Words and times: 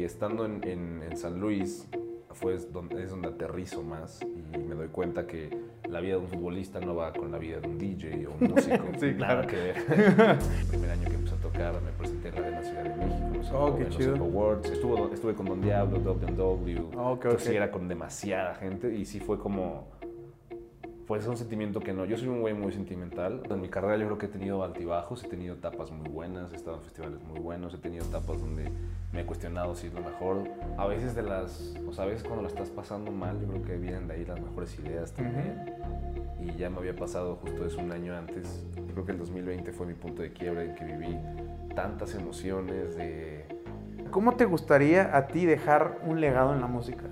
y 0.00 0.04
estando 0.04 0.46
en, 0.46 0.66
en- 0.66 1.02
en 1.02 1.16
San 1.16 1.38
Luis 1.40 1.86
fue 2.32 2.56
donde, 2.72 3.02
es 3.04 3.10
donde 3.10 3.28
aterrizo 3.28 3.82
más 3.82 4.20
y 4.22 4.58
me 4.58 4.74
doy 4.74 4.88
cuenta 4.88 5.26
que 5.26 5.50
la 5.90 6.00
vida 6.00 6.12
de 6.14 6.20
un 6.20 6.28
futbolista 6.28 6.80
no 6.80 6.94
va 6.94 7.12
con 7.12 7.30
la 7.32 7.38
vida 7.38 7.58
de 7.60 7.68
un 7.68 7.76
DJ 7.76 8.26
o 8.28 8.30
un 8.40 8.50
músico. 8.54 8.84
Sí, 8.98 9.12
Nada 9.18 9.42
claro. 9.42 9.46
que 9.48 9.56
ver. 9.56 9.76
el 10.60 10.66
primer 10.68 10.90
año 10.90 11.04
que 11.08 11.14
empecé 11.14 11.34
a 11.34 11.38
tocar 11.40 11.74
me 11.82 11.90
presenté 11.92 12.28
en 12.28 12.34
la 12.36 12.40
Arena 12.40 12.62
Ciudad 12.62 12.82
de 12.84 13.04
México. 13.04 13.26
en 13.26 13.36
los 13.38 13.50
Oh, 13.52 13.76
qué 13.76 13.88
chido. 13.90 14.14
Awards. 14.16 14.70
Estuvo, 14.70 15.12
estuve 15.12 15.34
con 15.34 15.46
Don 15.46 15.60
Diablo, 15.60 15.98
WW. 15.98 16.96
Oh, 16.96 17.12
ok, 17.12 17.24
Entonces 17.24 17.42
ok. 17.46 17.50
sí 17.50 17.56
era 17.56 17.70
con 17.70 17.88
demasiada 17.88 18.54
gente 18.54 18.94
y 18.94 19.04
sí 19.04 19.20
fue 19.20 19.38
como 19.38 19.88
pues 21.06 21.22
es 21.24 21.28
un 21.28 21.36
sentimiento 21.36 21.80
que 21.80 21.92
no. 21.92 22.04
Yo 22.04 22.16
soy 22.16 22.28
un 22.28 22.40
güey 22.40 22.54
muy 22.54 22.70
sentimental. 22.72 23.42
En 23.50 23.60
mi 23.60 23.68
carrera 23.68 23.96
yo 23.96 24.06
creo 24.06 24.18
que 24.18 24.26
he 24.26 24.28
tenido 24.28 24.62
altibajos, 24.62 25.24
he 25.24 25.28
tenido 25.28 25.56
etapas 25.56 25.90
muy 25.90 26.08
buenas, 26.08 26.52
he 26.52 26.56
estado 26.56 26.76
en 26.76 26.82
festivales 26.84 27.20
muy 27.24 27.40
buenos, 27.40 27.74
he 27.74 27.78
tenido 27.78 28.04
etapas 28.06 28.40
donde 28.40 28.70
me 29.12 29.22
he 29.22 29.26
cuestionado 29.26 29.74
si 29.74 29.88
es 29.88 29.94
lo 29.94 30.00
mejor. 30.00 30.48
A 30.76 30.86
veces 30.86 31.14
de 31.14 31.22
las, 31.22 31.74
o 31.86 31.92
sea, 31.92 32.04
a 32.04 32.06
veces 32.06 32.22
cuando 32.22 32.42
la 32.42 32.48
estás 32.48 32.70
pasando 32.70 33.10
mal, 33.10 33.40
yo 33.40 33.48
creo 33.48 33.62
que 33.64 33.76
vienen 33.76 34.06
de 34.06 34.14
ahí 34.14 34.24
las 34.24 34.40
mejores 34.40 34.78
ideas 34.78 35.12
también. 35.12 35.74
Y 36.40 36.56
ya 36.56 36.70
me 36.70 36.78
había 36.78 36.94
pasado 36.94 37.36
justo 37.36 37.66
eso 37.66 37.80
un 37.80 37.92
año 37.92 38.16
antes. 38.16 38.64
Yo 38.76 38.94
creo 38.94 39.04
que 39.04 39.12
el 39.12 39.18
2020 39.18 39.72
fue 39.72 39.86
mi 39.86 39.94
punto 39.94 40.22
de 40.22 40.32
quiebre 40.32 40.70
en 40.70 40.74
que 40.74 40.84
viví 40.84 41.18
tantas 41.74 42.14
emociones 42.14 42.96
de... 42.96 43.44
¿Cómo 44.10 44.36
te 44.36 44.44
gustaría 44.44 45.16
a 45.16 45.26
ti 45.26 45.44
dejar 45.44 45.98
un 46.04 46.20
legado 46.20 46.54
en 46.54 46.60
la 46.60 46.66
música? 46.66 47.04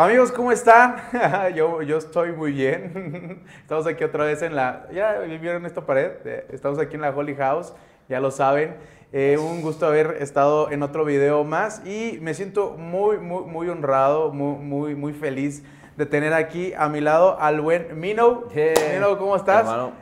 Amigos, 0.00 0.30
¿cómo 0.30 0.52
están? 0.52 0.94
yo, 1.56 1.82
yo 1.82 1.98
estoy 1.98 2.30
muy 2.30 2.52
bien. 2.52 3.42
Estamos 3.62 3.84
aquí 3.88 4.04
otra 4.04 4.26
vez 4.26 4.42
en 4.42 4.54
la... 4.54 4.86
¿Ya 4.94 5.18
vieron 5.22 5.66
esta 5.66 5.84
pared? 5.84 6.12
Eh, 6.24 6.46
Estamos 6.52 6.78
aquí 6.78 6.94
en 6.94 7.00
la 7.00 7.10
Holy 7.10 7.34
House, 7.34 7.74
ya 8.08 8.20
lo 8.20 8.30
saben. 8.30 8.76
Eh, 9.12 9.36
un 9.40 9.60
gusto 9.60 9.88
haber 9.88 10.18
estado 10.20 10.70
en 10.70 10.84
otro 10.84 11.04
video 11.04 11.42
más 11.42 11.84
y 11.84 12.20
me 12.22 12.32
siento 12.34 12.76
muy, 12.78 13.18
muy, 13.18 13.42
muy 13.46 13.68
honrado, 13.68 14.32
muy, 14.32 14.60
muy, 14.60 14.94
muy 14.94 15.14
feliz 15.14 15.64
de 15.96 16.06
tener 16.06 16.32
aquí 16.32 16.72
a 16.74 16.88
mi 16.88 17.00
lado 17.00 17.36
al 17.40 17.60
buen 17.60 17.98
Mino. 17.98 18.44
Mino, 18.54 19.18
¿cómo 19.18 19.34
estás? 19.34 19.62
Hermano, 19.62 19.94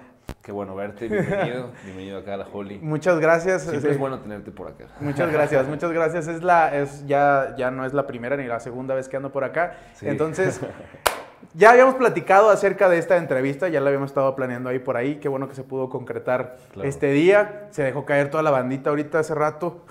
qué 0.47 0.53
bueno 0.53 0.77
verte, 0.77 1.09
bienvenido, 1.09 1.73
bienvenido 1.85 2.19
acá 2.19 2.35
a 2.35 2.37
la 2.37 2.47
Holly. 2.47 2.79
Muchas 2.79 3.19
gracias. 3.19 3.63
Siempre 3.63 3.91
es 3.91 3.97
Sí. 3.97 4.01
bueno 4.01 4.21
tenerte 4.21 4.53
por 4.53 4.69
acá. 4.69 4.85
Muchas 5.01 5.33
gracias, 5.33 5.67
muchas 5.67 5.91
gracias. 5.91 6.29
Es 6.29 6.45
la, 6.45 6.73
es 6.77 7.05
ya, 7.05 7.57
ya 7.59 7.73
no 7.73 7.85
es 7.85 7.93
la 7.93 8.07
primera 8.07 8.37
ni 8.37 8.45
la 8.47 8.61
segunda 8.61 8.95
vez 8.95 9.09
que 9.09 9.17
ando 9.17 9.33
por 9.33 9.43
acá. 9.43 9.75
Sí. 9.95 10.07
Entonces, 10.07 10.61
ya 11.55 11.71
habíamos 11.73 11.97
platicado 11.97 12.49
acerca 12.51 12.89
de 12.89 12.99
esta 12.99 13.17
entrevista, 13.17 13.67
ya 13.69 13.81
la 13.81 13.89
habíamos 13.89 14.11
estado 14.11 14.37
planeando 14.37 14.71
ahí 14.71 14.79
por 14.79 14.97
ahí. 14.97 15.17
Qué 15.17 15.29
bueno 15.29 15.49
que 15.49 15.57
se 15.57 15.65
pudo 15.65 15.89
concretar 15.91 16.59
Claro. 16.73 16.89
este 16.89 17.11
día. 17.11 17.67
Se 17.71 17.83
dejó 17.83 18.05
caer 18.05 18.31
toda 18.31 18.45
la 18.45 18.53
bandita 18.53 18.91
ahorita 18.91 19.19
hace 19.19 19.35
rato. 19.35 19.85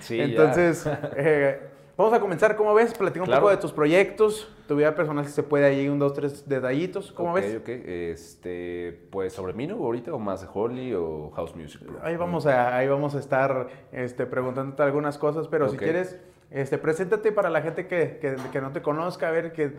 Sí. 0.00 0.20
Entonces, 0.20 0.88
eh, 1.14 1.69
vamos 2.00 2.16
a 2.16 2.20
comenzar. 2.20 2.56
¿Cómo 2.56 2.74
ves? 2.74 2.92
Platica 2.94 3.20
un 3.22 3.26
Claro. 3.26 3.42
poco 3.42 3.50
de 3.50 3.56
tus 3.58 3.72
proyectos, 3.72 4.48
tu 4.66 4.76
vida 4.76 4.94
personal, 4.94 5.24
si 5.26 5.32
se 5.32 5.42
puede 5.42 5.66
ahí, 5.66 5.88
un, 5.88 5.98
dos, 5.98 6.12
tres 6.14 6.48
detallitos. 6.48 7.12
¿Cómo 7.12 7.32
ves? 7.34 7.56
ok. 7.56 7.68
Este, 7.68 9.00
pues 9.10 9.32
sobre 9.32 9.52
Mino 9.52 9.74
ahorita 9.76 10.12
o 10.14 10.18
más 10.18 10.40
de 10.42 10.48
Holly 10.52 10.94
o 10.94 11.30
House 11.34 11.54
Music. 11.56 11.82
bro? 11.84 11.98
Ahí 12.02 12.16
vamos 12.16 12.46
a, 12.46 12.76
ahí 12.76 12.88
vamos 12.88 13.14
a 13.14 13.18
estar 13.18 13.68
este, 13.92 14.26
preguntándote 14.26 14.82
algunas 14.82 15.18
cosas, 15.18 15.48
pero 15.48 15.68
si 15.68 15.76
quieres, 15.76 16.18
este, 16.50 16.78
preséntate 16.78 17.32
para 17.32 17.50
la 17.50 17.62
gente 17.62 17.86
que, 17.86 18.18
que- 18.20 18.36
que 18.52 18.60
no 18.60 18.72
te 18.72 18.82
conozca, 18.82 19.28
a 19.28 19.30
ver 19.30 19.52
que, 19.52 19.70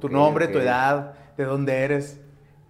tu 0.00 0.08
nombre, 0.08 0.48
tu 0.48 0.58
edad, 0.58 1.14
de 1.36 1.44
dónde 1.44 1.72
eres. 1.84 2.20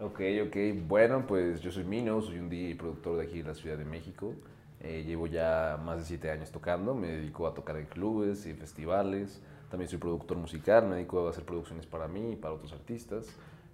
Ok, 0.01 0.21
ok. 0.47 0.57
Bueno, 0.87 1.25
pues 1.27 1.61
yo 1.61 1.73
soy 1.73 1.83
Mino, 1.85 2.21
soy 2.21 2.39
un 2.39 2.49
DJ 2.49 2.71
y 2.71 2.75
productor 2.75 3.17
de 3.17 3.25
aquí 3.25 3.43
de 3.43 3.49
la 3.49 3.55
Ciudad 3.55 3.77
de 3.77 3.85
México. 3.85 4.33
Eh, 4.81 5.03
llevo 5.05 5.27
ya 5.27 5.79
más 5.85 5.99
de 5.99 6.05
siete 6.05 6.31
años 6.31 6.51
tocando, 6.51 6.95
me 6.95 7.09
dedico 7.09 7.47
a 7.47 7.55
tocar 7.55 7.77
en 7.77 7.87
clubes 7.87 8.47
y 8.47 8.55
festivales. 8.55 9.43
También 9.71 9.89
soy 9.89 9.99
productor 9.99 10.39
musical, 10.39 10.87
me 10.87 10.97
dedico 10.97 11.27
a 11.27 11.31
hacer 11.31 11.45
producciones 11.45 11.87
para 11.87 12.09
mí 12.09 12.33
y 12.33 12.37
para 12.37 12.55
otros 12.55 12.73
artistas. 12.73 13.27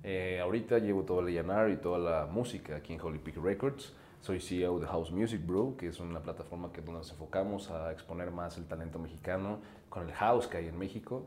Eh, 0.03 0.41
ahorita 0.41 0.79
llevo 0.79 1.03
todo 1.03 1.27
el 1.27 1.39
A&R 1.39 1.73
y 1.73 1.77
toda 1.77 1.99
la 1.99 2.27
música 2.27 2.77
aquí 2.77 2.95
en 2.95 3.01
Holy 3.01 3.19
Peak 3.19 3.37
Records. 3.37 3.93
Soy 4.21 4.41
CEO 4.41 4.81
de 4.81 4.87
House 4.87 5.11
Music 5.11 5.47
Bro, 5.47 5.77
que 5.77 5.89
es 5.89 6.01
una 6.01 6.21
plataforma 6.21 6.73
que 6.73 6.81
donde 6.81 7.01
nos 7.01 7.11
enfocamos 7.11 7.71
a 7.71 7.93
exponer 7.93 8.31
más 8.31 8.57
el 8.57 8.65
talento 8.65 8.99
mexicano 8.99 9.59
con 9.91 10.09
el 10.09 10.15
house 10.15 10.47
que 10.47 10.57
hay 10.57 10.69
en 10.69 10.79
México. 10.79 11.27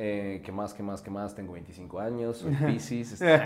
Eh, 0.00 0.40
¿Qué 0.44 0.52
más, 0.52 0.74
qué 0.74 0.82
más, 0.84 1.02
qué 1.02 1.10
más? 1.10 1.34
Tengo 1.34 1.54
25 1.54 1.98
años, 1.98 2.36
soy 2.36 2.54
Pisces. 2.66 3.12
este, 3.20 3.40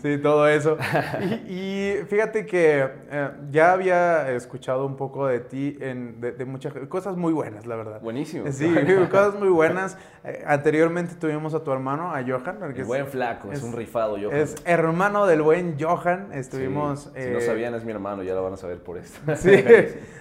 sí, 0.02 0.22
todo 0.22 0.48
eso. 0.48 0.78
Y, 1.20 1.52
y 1.52 2.02
fíjate 2.08 2.46
que 2.46 2.88
eh, 3.10 3.30
ya 3.50 3.72
había 3.74 4.30
escuchado 4.32 4.86
un 4.86 4.96
poco 4.96 5.26
de 5.26 5.40
ti, 5.40 5.76
en, 5.82 6.18
de, 6.18 6.32
de 6.32 6.44
muchas 6.46 6.72
cosas 6.88 7.14
muy 7.18 7.34
buenas, 7.34 7.66
la 7.66 7.76
verdad. 7.76 8.00
Buenísimo. 8.00 8.50
Sí, 8.50 8.74
cosas 9.10 9.34
muy 9.38 9.48
buenas. 9.48 9.98
Eh, 10.24 10.42
anteriormente 10.46 11.14
tuvimos 11.16 11.52
a 11.52 11.62
tu 11.62 11.70
hermano, 11.72 12.14
a 12.14 12.22
Johan. 12.22 12.62
El 12.62 12.80
es- 12.80 12.86
buen 12.86 13.06
flaco, 13.06 13.52
es, 13.52 13.58
es- 13.58 13.64
un 13.64 13.74
rifado, 13.74 14.16
yo. 14.16 14.30
Es 14.32 14.54
hermano 14.64 15.26
del 15.26 15.42
buen 15.42 15.76
Johan. 15.78 16.28
Estuvimos. 16.32 17.10
Si 17.14 17.30
no 17.30 17.36
eh, 17.38 17.40
sabían, 17.42 17.74
es 17.74 17.84
mi 17.84 17.92
hermano, 17.92 18.22
ya 18.22 18.32
lo 18.34 18.42
van 18.42 18.54
a 18.54 18.56
saber 18.56 18.82
por 18.82 18.96
esto. 18.96 19.18
Sí. 19.36 19.50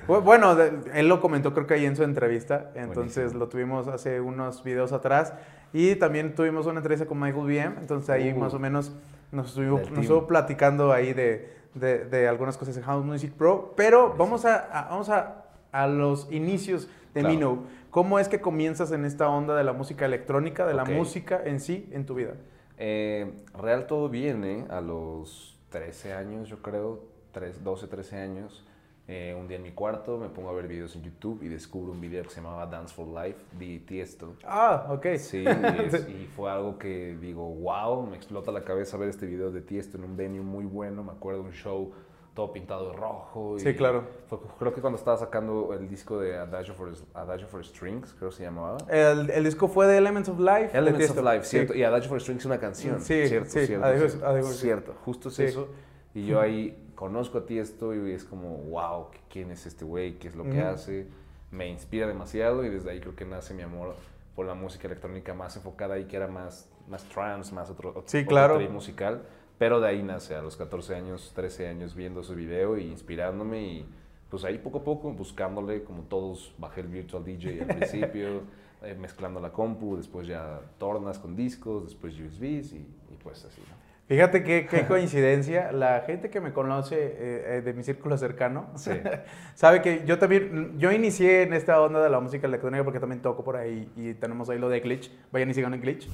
Bu- 0.06 0.22
Bueno, 0.22 0.58
él 0.94 1.08
lo 1.08 1.22
comentó 1.22 1.54
creo 1.54 1.66
que 1.66 1.76
ahí 1.76 1.86
en 1.86 1.96
su 1.96 2.04
entrevista. 2.04 2.72
Entonces 2.76 3.16
Buenísimo. 3.16 3.40
lo 3.40 3.48
tuvimos 3.48 3.88
hace 3.88 4.20
unos 4.20 4.62
videos 4.66 4.81
atrás. 4.92 5.34
Y 5.74 5.96
también 5.96 6.36
tuvimos 6.36 6.66
una 6.66 6.80
entrevista 6.80 7.06
con 7.06 7.20
Michael 7.20 7.46
BM. 7.46 7.80
Entonces 7.80 8.10
ahí 8.10 8.34
Uh. 8.34 8.38
más 8.40 8.54
o 8.54 8.60
menos 8.60 8.92
nos 9.32 9.50
estuvo, 9.50 9.80
nos 9.80 10.00
estuvo 10.00 10.28
platicando 10.28 10.92
ahí 10.92 11.14
de, 11.14 11.50
de- 11.76 12.06
de 12.06 12.28
algunas 12.28 12.58
cosas 12.58 12.76
en 12.76 12.84
House 12.84 13.06
Music 13.06 13.32
Pro. 13.34 13.74
Pero 13.78 14.16
vamos 14.18 14.44
a, 14.46 14.56
a- 14.58 14.90
vamos 14.90 15.10
a, 15.10 15.46
a 15.72 15.88
los 15.88 16.30
inicios 16.32 16.90
de 17.14 17.22
Claro. 17.22 17.36
Mino. 17.36 17.64
¿Cómo 17.92 18.20
es 18.20 18.28
que 18.30 18.42
comienzas 18.42 18.92
en 18.92 19.06
esta 19.06 19.30
onda 19.30 19.56
de 19.56 19.64
la 19.64 19.74
música 19.74 20.06
electrónica, 20.06 20.66
de 20.66 20.74
Ok. 20.74 20.88
la 20.88 20.96
música 20.96 21.42
en 21.46 21.60
sí, 21.60 21.90
en 21.92 22.06
tu 22.06 22.16
vida? 22.16 22.34
Eh, 22.78 23.32
real 23.54 23.86
todo 23.88 24.10
viene 24.10 24.66
a 24.70 24.82
los 24.82 25.58
13 25.70 26.14
años, 26.14 26.50
yo 26.50 26.62
creo, 26.62 27.04
tres- 27.32 27.64
12, 27.64 27.88
13 27.88 28.18
años. 28.18 28.66
Eh, 29.08 29.36
un 29.38 29.48
día 29.48 29.58
en 29.58 29.64
mi 29.64 29.72
cuarto 29.72 30.18
me 30.18 30.30
pongo 30.30 30.50
a 30.50 30.54
ver 30.54 30.68
videos 30.68 30.96
en 30.96 31.04
YouTube 31.04 31.42
y 31.44 31.48
descubro 31.50 31.92
un 31.92 32.00
video 32.00 32.24
que 32.24 32.30
se 32.30 32.36
llamaba 32.38 32.66
Dance 32.68 32.94
for 32.94 33.08
Life 33.08 33.40
de 33.60 33.80
Tiesto. 33.80 34.36
Ah, 34.46 34.88
ok. 34.90 35.06
Sí, 35.18 35.44
y, 35.44 35.48
es- 35.94 36.08
y 36.08 36.28
fue 36.36 36.50
algo 36.50 36.78
que 36.78 37.18
digo, 37.20 37.46
wow, 37.50 38.06
me 38.06 38.16
explota 38.16 38.52
la 38.52 38.64
cabeza 38.64 38.96
ver 38.98 39.10
este 39.10 39.26
video 39.26 39.52
de 39.52 39.62
Tiesto 39.62 39.98
en 39.98 40.06
un 40.06 40.16
venue 40.16 40.42
muy 40.42 40.66
bueno. 40.66 41.04
Me 41.04 41.12
acuerdo 41.12 41.42
un 41.42 41.52
show 41.52 41.92
todo 42.34 42.54
pintado 42.54 42.92
de 42.92 42.96
rojo. 42.96 43.58
y 43.58 43.60
Sí, 43.60 43.74
claro. 43.76 44.06
fue- 44.28 44.40
creo 44.60 44.74
que 44.74 44.80
cuando 44.80 44.98
estaba 44.98 45.18
sacando 45.18 45.74
el 45.74 45.90
disco 45.90 46.18
de 46.20 46.38
Adagio 46.38 46.74
for, 46.76 46.94
Adagio 47.14 47.48
for 47.48 47.66
Strings, 47.66 48.14
creo 48.14 48.30
que 48.30 48.36
se 48.38 48.44
llamaba. 48.44 48.78
El, 48.88 49.30
el 49.32 49.44
disco 49.44 49.68
fue 49.68 49.88
de 49.88 49.98
Elements 49.98 50.30
of 50.30 50.40
Life. 50.40 50.70
Elements 50.78 51.10
of. 51.10 51.18
Life, 51.18 51.44
Sí. 51.44 51.50
cierto. 51.58 51.74
Y 51.76 51.84
Adagio 51.84 52.08
for 52.08 52.22
Strings 52.22 52.40
es 52.44 52.46
una 52.46 52.60
canción. 52.60 53.02
Sí, 53.02 53.28
cierto, 53.28 53.50
sí, 53.50 53.66
cierto. 53.66 53.86
Adagio- 53.86 54.08
cierto. 54.10 54.26
Adagio 54.28 54.48
Cierto, 54.54 54.94
justo 55.04 55.28
es 55.28 55.36
Sí. 55.36 55.44
eso. 55.44 55.68
Y 56.14 56.26
yo 56.26 56.40
ahí 56.40 56.78
conozco 57.02 57.40
a 57.40 57.48
Tiesto 57.48 57.96
y 57.96 58.12
es 58.12 58.24
como, 58.24 58.58
wow, 58.58 59.08
¿quién 59.28 59.50
es 59.50 59.66
este 59.66 59.84
güey? 59.84 60.20
¿Qué 60.20 60.28
es 60.28 60.36
lo 60.36 60.44
que 60.44 60.62
hace? 60.62 61.08
Me 61.50 61.68
inspira 61.68 62.06
demasiado 62.06 62.64
y 62.64 62.70
desde 62.70 62.92
ahí 62.92 63.00
creo 63.00 63.16
que 63.16 63.26
nace 63.26 63.56
mi 63.56 63.64
amor 63.64 63.96
por 64.36 64.46
la 64.46 64.54
música 64.54 64.86
electrónica 64.86 65.34
más 65.34 65.56
enfocada 65.56 65.96
ahí, 65.96 66.06
que 66.06 66.16
era 66.16 66.28
más, 66.28 66.70
más 66.88 67.04
trance, 67.06 67.56
más 67.56 67.72
otro, 67.72 68.04
Sí, 68.06 68.20
otro 68.20 68.30
claro. 68.30 68.60
musical. 68.70 69.24
Pero 69.58 69.80
de 69.80 69.88
ahí 69.88 70.04
nace 70.04 70.36
a 70.36 70.44
los 70.44 70.56
14 70.56 70.94
años, 70.94 71.32
13 71.34 71.70
años 71.70 71.96
viendo 71.96 72.22
su 72.22 72.36
video 72.36 72.78
y 72.78 72.84
inspirándome 72.84 73.64
y 73.64 73.86
pues 74.30 74.44
ahí 74.44 74.60
poco 74.60 74.78
a 74.78 74.84
poco 74.84 75.12
buscándole, 75.12 75.84
como 75.84 76.04
todos, 76.04 76.54
bajé 76.60 76.82
el 76.82 76.88
Virtual 76.88 77.24
DJ 77.24 77.64
al 77.64 77.68
principio, 77.78 78.44
eh, 78.84 78.94
mezclando 78.94 79.40
la 79.40 79.52
compu, 79.52 79.98
después 79.98 80.28
ya 80.28 80.62
tornas 80.78 81.18
con 81.18 81.36
discos, 81.36 81.86
después 81.86 82.14
USBs 82.14 82.74
y, 82.74 82.78
y 82.78 83.18
pues 83.24 83.44
así, 83.44 83.60
¿no? 83.62 83.81
Fíjate 84.08 84.44
qué, 84.44 84.68
qué 84.70 84.86
coincidencia. 84.86 85.72
La 85.72 86.02
gente 86.02 86.30
que 86.30 86.42
me 86.42 86.52
conoce 86.52 86.96
eh, 86.98 87.44
eh, 87.58 87.62
de 87.64 87.74
mi 87.74 87.84
círculo 87.84 88.18
cercano 88.18 88.70
Sí. 88.76 88.92
sabe 89.56 89.82
que 89.82 90.04
yo 90.06 90.20
también, 90.20 90.78
yo 90.78 90.92
inicié 90.92 91.44
en 91.44 91.54
esta 91.54 91.82
onda 91.82 92.04
de 92.04 92.10
la 92.10 92.20
música 92.20 92.48
electrónica 92.48 92.84
porque 92.84 93.00
también 93.00 93.22
toco 93.22 93.44
por 93.44 93.56
ahí 93.56 93.90
y 93.96 94.14
tenemos 94.16 94.50
ahí 94.50 94.60
lo 94.60 94.70
de 94.70 94.82
Glitch. 94.82 95.12
Vayan 95.32 95.50
y 95.50 95.54
sigan 95.54 95.74
en 95.74 95.82
Glitch. 95.82 96.10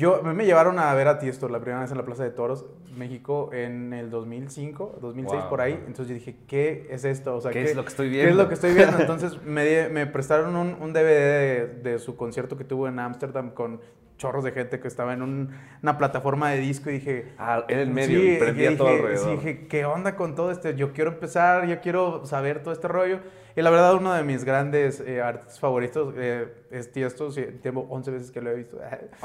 Yo, 0.00 0.22
me 0.22 0.46
llevaron 0.46 0.78
a 0.78 0.94
ver 0.94 1.08
a 1.08 1.18
Tiesto 1.18 1.46
la 1.50 1.60
primera 1.60 1.82
vez 1.82 1.90
en 1.90 1.98
la 1.98 2.06
Plaza 2.06 2.24
de 2.24 2.30
Toros, 2.30 2.64
México, 2.96 3.50
en 3.52 3.92
el 3.92 4.08
2005, 4.08 4.98
2006 4.98 5.42
por 5.42 5.60
ahí. 5.60 5.74
Entonces 5.74 6.08
yo 6.08 6.14
dije, 6.14 6.36
¿qué 6.48 6.88
es 6.90 7.04
esto? 7.04 7.36
O 7.36 7.40
sea, 7.42 7.50
¿Qué, 7.50 7.64
es 7.64 7.76
lo 7.76 7.82
que 7.82 7.90
estoy 7.90 8.08
viendo? 8.08 8.26
¿Qué 8.26 8.30
es 8.30 8.36
lo 8.36 8.48
que 8.48 8.54
estoy 8.54 8.72
viendo? 8.72 8.98
Entonces 9.00 9.42
me, 9.44 9.90
me 9.90 10.06
prestaron 10.06 10.56
un, 10.56 10.74
un 10.80 10.94
DVD 10.94 11.68
de, 11.82 11.98
su 11.98 12.16
concierto 12.16 12.56
que 12.56 12.64
tuvo 12.64 12.88
en 12.88 12.98
Ámsterdam 12.98 13.50
con 13.50 13.82
chorros 14.16 14.42
de 14.42 14.52
gente 14.52 14.80
que 14.80 14.88
estaba 14.88 15.12
en 15.12 15.50
una 15.82 15.98
plataforma 15.98 16.50
de 16.50 16.60
disco 16.60 16.88
y 16.88 16.94
dije... 16.94 17.34
Ah, 17.36 17.66
en 17.68 17.78
el 17.78 17.90
medio, 17.90 18.24
y 18.24 18.38
prendía 18.38 18.74
todo 18.78 18.88
alrededor. 18.88 19.36
dije, 19.36 19.66
¿qué 19.66 19.84
onda 19.84 20.16
con 20.16 20.34
todo 20.34 20.50
este? 20.50 20.74
Yo 20.76 20.94
quiero 20.94 21.10
empezar, 21.10 21.66
yo 21.66 21.78
quiero 21.82 22.24
saber 22.24 22.62
todo 22.62 22.72
este 22.72 22.88
rollo. 22.88 23.20
Y 23.56 23.62
la 23.62 23.70
verdad, 23.70 23.94
uno 23.94 24.12
de 24.12 24.22
mis 24.22 24.44
grandes 24.44 25.00
eh, 25.00 25.20
artistas 25.20 25.58
favoritos 25.58 26.14
eh, 26.16 26.52
es 26.70 26.92
Tiesto. 26.92 27.30
tengo 27.62 27.86
11 27.90 28.10
veces 28.10 28.30
que 28.30 28.40
lo 28.40 28.50
he 28.50 28.54
visto. 28.54 28.78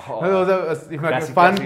Oh, 0.08 0.22
fan, 1.34 1.58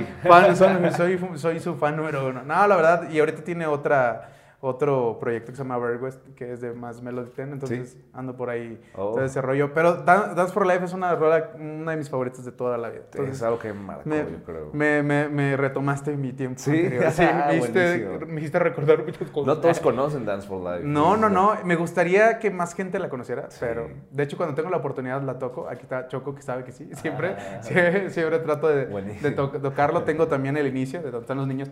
fan 0.56 0.94
soy, 0.98 1.20
soy 1.36 1.60
su 1.60 1.76
fan 1.76 1.96
número 1.96 2.28
uno. 2.28 2.44
No, 2.44 2.68
la 2.68 2.76
verdad, 2.76 3.10
y 3.10 3.20
ahorita 3.20 3.44
tiene 3.44 3.66
otra 3.66 4.30
otro 4.62 5.18
proyecto 5.20 5.52
que 5.52 5.56
se 5.56 5.64
llama 5.64 5.78
West, 5.78 6.20
que 6.36 6.52
es 6.52 6.60
de 6.60 6.74
más 6.74 7.02
Melody 7.02 7.30
Ten, 7.30 7.54
entonces 7.54 7.98
ando 8.14 8.36
por 8.36 8.50
ahí 8.50 8.82
oh. 8.94 9.12
todo 9.12 9.24
ese 9.24 9.42
rollo. 9.42 9.74
Pero 9.74 10.04
Dance 10.04 10.54
for 10.54 10.68
Life 10.68 10.84
es 10.84 10.94
una 10.94 11.16
rola, 11.16 11.52
una 11.58 11.92
de 11.92 11.98
mis 11.98 12.10
favoritas 12.10 12.44
de 12.44 12.52
toda 12.52 12.78
la 12.78 12.90
vida. 12.90 13.04
es 13.26 13.42
algo 13.42 13.58
que 13.58 13.72
marcó, 13.72 14.10
me, 14.10 14.18
yo 14.18 14.44
creo. 14.46 14.70
Me, 14.74 15.02
me, 15.02 15.30
me, 15.30 15.56
retomaste 15.56 16.18
mi 16.18 16.34
tiempo 16.34 16.60
sí, 16.60 16.72
sí 17.12 17.24
me, 17.48 17.58
hiciste, 17.58 18.26
me, 18.28 18.42
hiciste, 18.42 18.60
recordar 18.60 19.04
muchas 19.06 19.30
cosas. 19.30 19.48
No 19.48 19.62
todos 19.62 19.80
conocen 19.80 20.26
Dance 20.26 20.48
for 20.48 20.62
Life. 20.62 20.86
No, 20.86 21.16
no, 21.16 21.30
no, 21.30 21.56
me 21.64 21.76
gustaría 21.78 22.38
que 22.40 22.52
más 22.52 22.74
gente 22.74 23.00
la 23.00 23.08
conociera, 23.08 23.48
pero 23.62 23.90
de 24.12 24.24
hecho 24.24 24.36
cuando 24.36 24.56
tengo 24.56 24.70
la 24.70 24.78
oportunidad 24.78 25.22
la 25.22 25.40
toco. 25.40 25.70
Aquí 25.70 25.84
está 25.84 26.08
Choco 26.08 26.36
que 26.36 26.42
sabe 26.42 26.64
que 26.66 26.72
sí, 26.72 26.90
siempre, 26.96 27.36
ah. 27.38 27.62
siempre, 28.10 28.40
trato 28.40 28.68
de, 28.68 28.88
de 28.88 29.32
tocarlo. 29.32 30.04
Tengo 30.04 30.28
también 30.28 30.58
el 30.58 30.68
inicio, 30.68 31.00
de 31.02 31.12
donde 31.12 31.24
están 31.24 31.38
los 31.38 31.48
niños. 31.48 31.72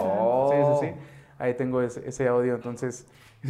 Oh. 0.00 0.78
Sí, 0.80 0.86
sí, 0.86 0.92
sí. 0.92 1.00
Ahí 1.40 1.54
tengo 1.54 1.82
ese, 1.82 2.28
audio, 2.28 2.54
entonces... 2.54 3.06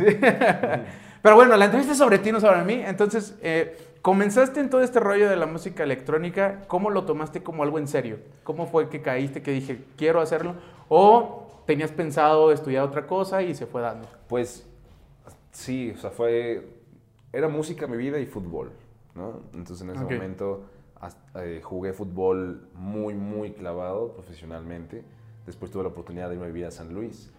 Pero 1.22 1.34
bueno, 1.34 1.56
la 1.56 1.64
entrevista 1.66 1.92
es 1.92 1.98
sobre 1.98 2.18
ti, 2.18 2.32
no 2.32 2.40
sobre 2.40 2.64
mí. 2.64 2.74
Entonces, 2.74 3.36
eh, 3.42 3.76
comenzaste 4.00 4.60
en 4.60 4.70
todo 4.70 4.82
este 4.82 5.00
rollo 5.00 5.28
de 5.28 5.36
la 5.36 5.46
música 5.46 5.82
electrónica. 5.82 6.62
¿Cómo 6.68 6.88
lo 6.90 7.04
tomaste 7.04 7.42
como 7.42 7.62
algo 7.62 7.78
en 7.78 7.88
serio? 7.88 8.18
¿Cómo 8.44 8.66
fue 8.66 8.88
que 8.88 9.02
caíste, 9.02 9.42
que 9.42 9.50
dije, 9.50 9.84
quiero 9.96 10.20
hacerlo? 10.20 10.54
¿O 10.88 11.62
tenías 11.66 11.90
pensado 11.90 12.52
estudiar 12.52 12.84
otra 12.84 13.06
cosa 13.06 13.42
y 13.42 13.54
se 13.54 13.66
fue 13.66 13.82
dando? 13.82 14.08
Pues 14.28 14.66
sí, 15.50 15.92
o 15.94 15.98
sea, 15.98 16.10
fue... 16.10 16.68
Era 17.32 17.48
música 17.48 17.86
mi 17.86 17.96
vida 17.96 18.18
y 18.18 18.26
fútbol, 18.26 18.70
¿no? 19.14 19.40
Entonces 19.52 19.82
en 19.82 19.90
ese 19.90 20.04
momento 20.04 20.64
eh, 21.36 21.60
jugué 21.62 21.92
fútbol 21.92 22.68
muy, 22.74 23.14
muy 23.14 23.52
clavado 23.52 24.12
profesionalmente. 24.12 25.04
Después 25.46 25.70
tuve 25.70 25.84
la 25.84 25.88
oportunidad 25.88 26.28
de 26.28 26.34
irme 26.34 26.46
a 26.46 26.48
vivir 26.48 26.66
a 26.66 26.70
San 26.70 26.92
Luis. 26.92 27.30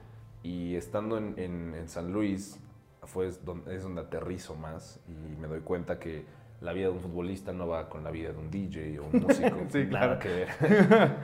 Y 0.44 0.76
estando 0.76 1.18
en, 1.18 1.38
en, 1.38 1.88
San 1.88 2.12
Luis, 2.12 2.60
fue 3.04 3.30
donde, 3.44 3.76
es 3.76 3.84
donde 3.84 4.02
aterrizo 4.02 4.56
más 4.56 5.00
y 5.08 5.40
me 5.40 5.48
doy 5.48 5.62
cuenta 5.62 6.00
que 6.00 6.26
la 6.62 6.74
vida 6.74 6.88
de 6.88 6.94
un 6.94 7.00
futbolista 7.00 7.52
no 7.52 7.68
va 7.68 7.90
con 7.90 8.04
la 8.04 8.12
vida 8.12 8.32
de 8.32 8.38
un 8.38 8.50
DJ 8.50 9.00
o 9.00 9.06
un 9.06 9.22
músico. 9.24 9.58
sí, 9.70 9.86
nada 9.90 10.20
que 10.20 10.30
ver. 10.30 10.50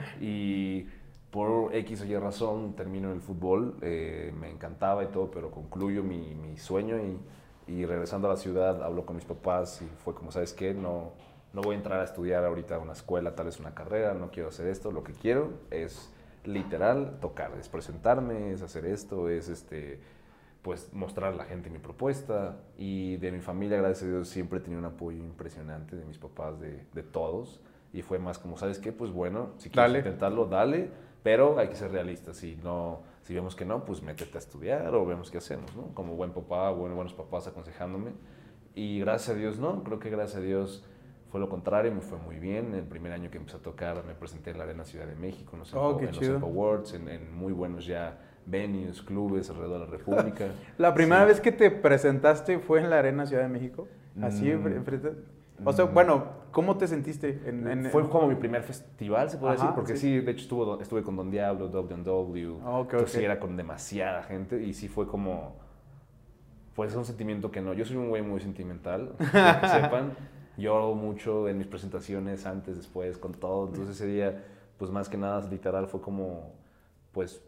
y 0.20 0.86
por 1.30 1.74
X 1.74 2.02
o 2.02 2.04
Y 2.04 2.16
razón 2.16 2.74
termino 2.74 3.12
el 3.12 3.20
fútbol, 3.20 3.76
eh, 3.82 4.32
me 4.38 4.50
encantaba 4.50 5.04
y 5.04 5.08
todo, 5.08 5.30
pero 5.30 5.50
concluyo 5.50 6.02
mi, 6.02 6.34
mi 6.34 6.56
sueño 6.56 6.96
y, 6.98 7.72
y, 7.72 7.84
regresando 7.84 8.28
a 8.28 8.32
la 8.32 8.36
ciudad 8.36 8.82
hablo 8.82 9.04
con 9.04 9.16
mis 9.16 9.24
papás 9.24 9.82
y 9.82 9.86
fue 10.02 10.14
como, 10.14 10.32
¿sabes 10.32 10.52
qué? 10.52 10.74
No, 10.74 11.12
no 11.52 11.62
voy 11.62 11.74
a 11.74 11.78
entrar 11.78 12.00
a 12.00 12.04
estudiar 12.04 12.44
ahorita 12.44 12.76
a 12.76 12.78
una 12.78 12.92
escuela, 12.92 13.34
tal 13.34 13.46
vez 13.46 13.60
una 13.60 13.74
carrera, 13.74 14.14
no 14.14 14.30
quiero 14.30 14.48
hacer 14.48 14.66
esto, 14.68 14.90
lo 14.90 15.04
que 15.04 15.12
quiero 15.12 15.52
es 15.70 16.12
literal 16.48 17.18
tocar, 17.20 17.52
es 17.60 17.68
presentarme, 17.68 18.52
es 18.52 18.62
hacer 18.62 18.86
esto, 18.86 19.28
es 19.28 19.48
este 19.48 20.00
pues 20.62 20.92
mostrar 20.92 21.32
a 21.32 21.36
la 21.36 21.44
gente 21.44 21.70
mi 21.70 21.78
propuesta. 21.78 22.56
Y 22.76 23.16
de 23.18 23.32
mi 23.32 23.40
familia, 23.40 23.78
gracias 23.78 24.02
a 24.02 24.06
Dios, 24.06 24.28
siempre 24.28 24.58
he 24.58 24.62
tenido 24.62 24.80
un 24.80 24.86
apoyo 24.86 25.18
impresionante 25.18 25.96
de 25.96 26.04
mis 26.04 26.18
papás, 26.18 26.60
de, 26.60 26.84
de 26.92 27.02
todos. 27.02 27.60
Y 27.92 28.02
fue 28.02 28.18
más 28.18 28.38
como, 28.38 28.58
¿sabes 28.58 28.78
qué? 28.78 28.92
Pues 28.92 29.10
bueno, 29.10 29.50
si 29.58 29.70
quieres 29.70 29.96
intentarlo, 29.96 30.46
dale, 30.46 30.90
pero 31.22 31.58
hay 31.58 31.68
que 31.68 31.76
ser 31.76 31.90
realistas, 31.90 32.36
si 32.36 32.56
no, 32.56 33.00
si 33.22 33.34
vemos 33.34 33.56
que 33.56 33.64
no, 33.64 33.84
pues 33.84 34.02
métete 34.02 34.36
a 34.36 34.40
estudiar 34.40 34.94
o 34.94 35.06
vemos 35.06 35.30
qué 35.30 35.38
hacemos, 35.38 35.74
¿no? 35.74 35.94
Como 35.94 36.16
buen 36.16 36.32
papá, 36.32 36.70
bueno, 36.70 36.94
buenos 36.94 37.14
papás 37.14 37.46
aconsejándome. 37.46 38.12
Y 38.74 39.00
gracias 39.00 39.36
a 39.36 39.38
Dios, 39.38 39.58
no, 39.58 39.82
creo 39.84 39.98
que 39.98 40.10
gracias 40.10 40.36
a 40.36 40.40
Dios 40.40 40.84
fue 41.30 41.40
lo 41.40 41.48
contrario, 41.48 41.92
me 41.94 42.00
fue 42.00 42.18
muy 42.18 42.38
bien. 42.38 42.74
El 42.74 42.84
primer 42.84 43.12
año 43.12 43.30
que 43.30 43.38
empecé 43.38 43.58
a 43.58 43.60
tocar 43.60 44.04
me 44.04 44.14
presenté 44.14 44.50
en 44.50 44.58
la 44.58 44.64
Arena 44.64 44.84
Ciudad 44.84 45.06
de 45.06 45.14
México, 45.14 45.52
en 45.54 45.60
los, 45.60 45.74
oh, 45.74 45.98
Awards, 46.42 46.94
en, 46.94 47.34
muy 47.34 47.52
buenos 47.52 47.86
ya 47.86 48.18
venues, 48.46 49.02
clubes 49.02 49.50
alrededor 49.50 49.80
de 49.80 49.86
la 49.86 49.90
República. 49.90 50.46
¿La 50.78 50.94
primera 50.94 51.24
vez 51.24 51.40
que 51.40 51.52
te 51.52 51.70
presentaste 51.70 52.58
fue 52.58 52.80
en 52.80 52.88
la 52.88 52.98
Arena 52.98 53.26
Ciudad 53.26 53.42
de 53.42 53.48
México? 53.48 53.88
Así, 54.20 54.46
mm. 54.46 54.66
enfrente. 54.68 55.12
O 55.64 55.72
sea, 55.72 55.86
mm. 55.86 55.94
bueno, 55.94 56.24
¿cómo 56.50 56.76
te 56.76 56.86
sentiste? 56.86 57.40
En, 57.44 57.86
Fue 57.90 58.08
como 58.08 58.28
mi 58.28 58.36
primer 58.36 58.62
festival, 58.62 59.28
se 59.28 59.38
puede 59.38 59.54
decir, 59.54 59.70
porque 59.74 59.96
sí. 59.96 60.20
de 60.20 60.30
hecho 60.30 60.42
estuve, 60.42 60.82
estuve 60.82 61.02
con 61.02 61.16
Don 61.16 61.30
Diablo, 61.30 61.68
WW, 61.68 62.60
oh, 62.64 62.80
okay, 62.80 62.98
entonces 62.98 63.18
sí 63.18 63.24
era 63.24 63.38
con 63.38 63.56
demasiada 63.56 64.22
gente 64.22 64.62
y 64.62 64.72
sí 64.72 64.88
fue 64.88 65.06
como, 65.06 65.56
pues 66.74 66.94
un 66.94 67.04
sentimiento 67.04 67.50
que 67.50 67.60
no, 67.60 67.72
yo 67.72 67.84
soy 67.84 67.96
un 67.96 68.08
güey 68.08 68.22
muy 68.22 68.40
sentimental, 68.40 69.14
que 69.18 69.24
sepan, 69.68 70.12
lloro 70.58 70.94
mucho 70.94 71.48
en 71.48 71.56
mis 71.56 71.66
presentaciones, 71.66 72.44
antes, 72.44 72.76
después, 72.76 73.16
con 73.16 73.32
todo. 73.32 73.68
Entonces 73.68 73.96
ese 73.96 74.06
día, 74.06 74.44
pues 74.76 74.90
más 74.90 75.08
que 75.08 75.16
nada, 75.16 75.40
literal, 75.48 75.86
fue 75.86 76.00
como, 76.00 76.52
pues, 77.12 77.42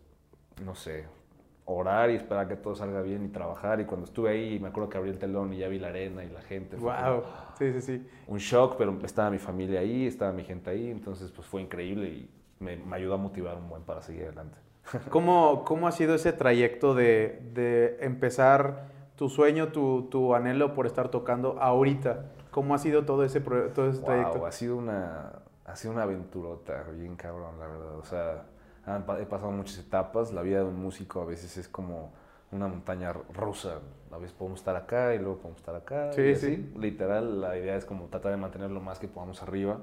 no 0.65 0.75
sé, 0.75 1.07
orar 1.65 2.11
y 2.11 2.15
esperar 2.15 2.49
que 2.49 2.57
todo 2.57 2.75
salga 2.75 3.03
bien 3.03 3.25
y 3.25 3.29
trabajar. 3.29 3.81
Y 3.81 3.85
cuando 3.85 4.07
estuve 4.07 4.31
ahí, 4.31 4.59
me 4.59 4.69
acuerdo 4.69 4.89
que 4.89 4.99
abrí 4.99 5.11
el 5.11 5.19
telón 5.19 5.53
y 5.53 5.59
ya 5.59 5.69
vi 5.69 5.79
la 5.79 5.89
arena 5.89 6.25
y 6.25 6.31
la 6.31 6.41
gente. 6.43 6.77
¡Wow! 6.77 7.25
sí, 7.59 7.73
sí, 7.73 7.81
sí. 7.81 8.07
Un 8.27 8.39
shock, 8.39 8.77
pero 8.77 8.97
estaba 9.05 9.31
mi 9.31 9.39
familia 9.39 9.81
ahí, 9.81 10.07
estaba 10.07 10.33
mi 10.33 10.45
gente 10.45 10.71
ahí. 10.71 10.91
Entonces, 10.91 11.31
pues 11.31 11.47
fue 11.47 11.63
increíble 11.63 12.09
y 12.09 12.31
me, 12.59 12.77
me 12.77 12.97
ayudó 12.97 13.15
a 13.15 13.19
motivar 13.19 13.57
un 13.57 13.69
buen 13.69 13.83
para 13.83 14.03
seguir 14.03 14.25
adelante. 14.25 14.57
¿Cómo, 15.11 15.65
cómo 15.65 15.87
ha 15.89 15.93
sido 15.93 16.15
ese 16.15 16.33
trayecto 16.33 16.95
de, 16.95 17.51
de 17.55 17.99
empezar 18.01 18.89
tu 19.17 19.29
sueño, 19.29 19.69
tu, 19.69 20.09
tu 20.11 20.35
anhelo 20.35 20.75
por 20.75 20.87
estar 20.87 21.11
tocando 21.11 21.59
ahorita? 21.61 22.25
¿Cómo 22.51 22.75
ha 22.75 22.79
sido 22.79 23.05
todo 23.05 23.25
ese, 23.25 23.41
todo 23.41 23.89
ese 23.89 24.03
trayecto? 24.03 24.45
Ha 24.45 24.53
sido 24.53 24.77
una, 24.77 25.33
ha 25.65 25.77
sido 25.77 25.93
una 25.93 26.03
aventurota 26.03 26.83
bien 26.95 27.17
cabrón, 27.17 27.59
la 27.59 27.67
verdad. 27.67 27.97
O 27.97 28.05
sea, 28.05 28.45
he 29.21 29.27
pasado 29.27 29.53
muchas 29.53 29.79
etapas. 29.79 30.33
La 30.33 30.43
vida 30.43 30.59
de 30.59 30.65
un 30.65 30.81
músico 30.81 31.21
a 31.21 31.25
veces 31.25 31.57
es 31.57 31.69
como 31.69 32.13
una 32.51 32.67
montaña 32.67 33.13
rusa. 33.13 33.79
A 34.11 34.19
veces 34.19 34.33
podemos 34.33 34.61
estar 34.61 34.75
acá 34.75 35.15
y 35.15 35.19
luego 35.19 35.37
podemos 35.37 35.59
estar 35.59 35.75
acá. 35.75 36.13
Sí, 36.13 36.35
sí. 36.35 36.73
Literal, 36.77 37.41
la 37.41 37.57
idea 37.57 37.77
es 37.77 37.85
como 37.85 38.07
tratar 38.07 38.33
de 38.33 38.39
mantener 38.39 38.71
lo 38.71 38.81
más 38.81 38.99
que 38.99 39.07
podamos 39.07 39.43
arriba. 39.43 39.79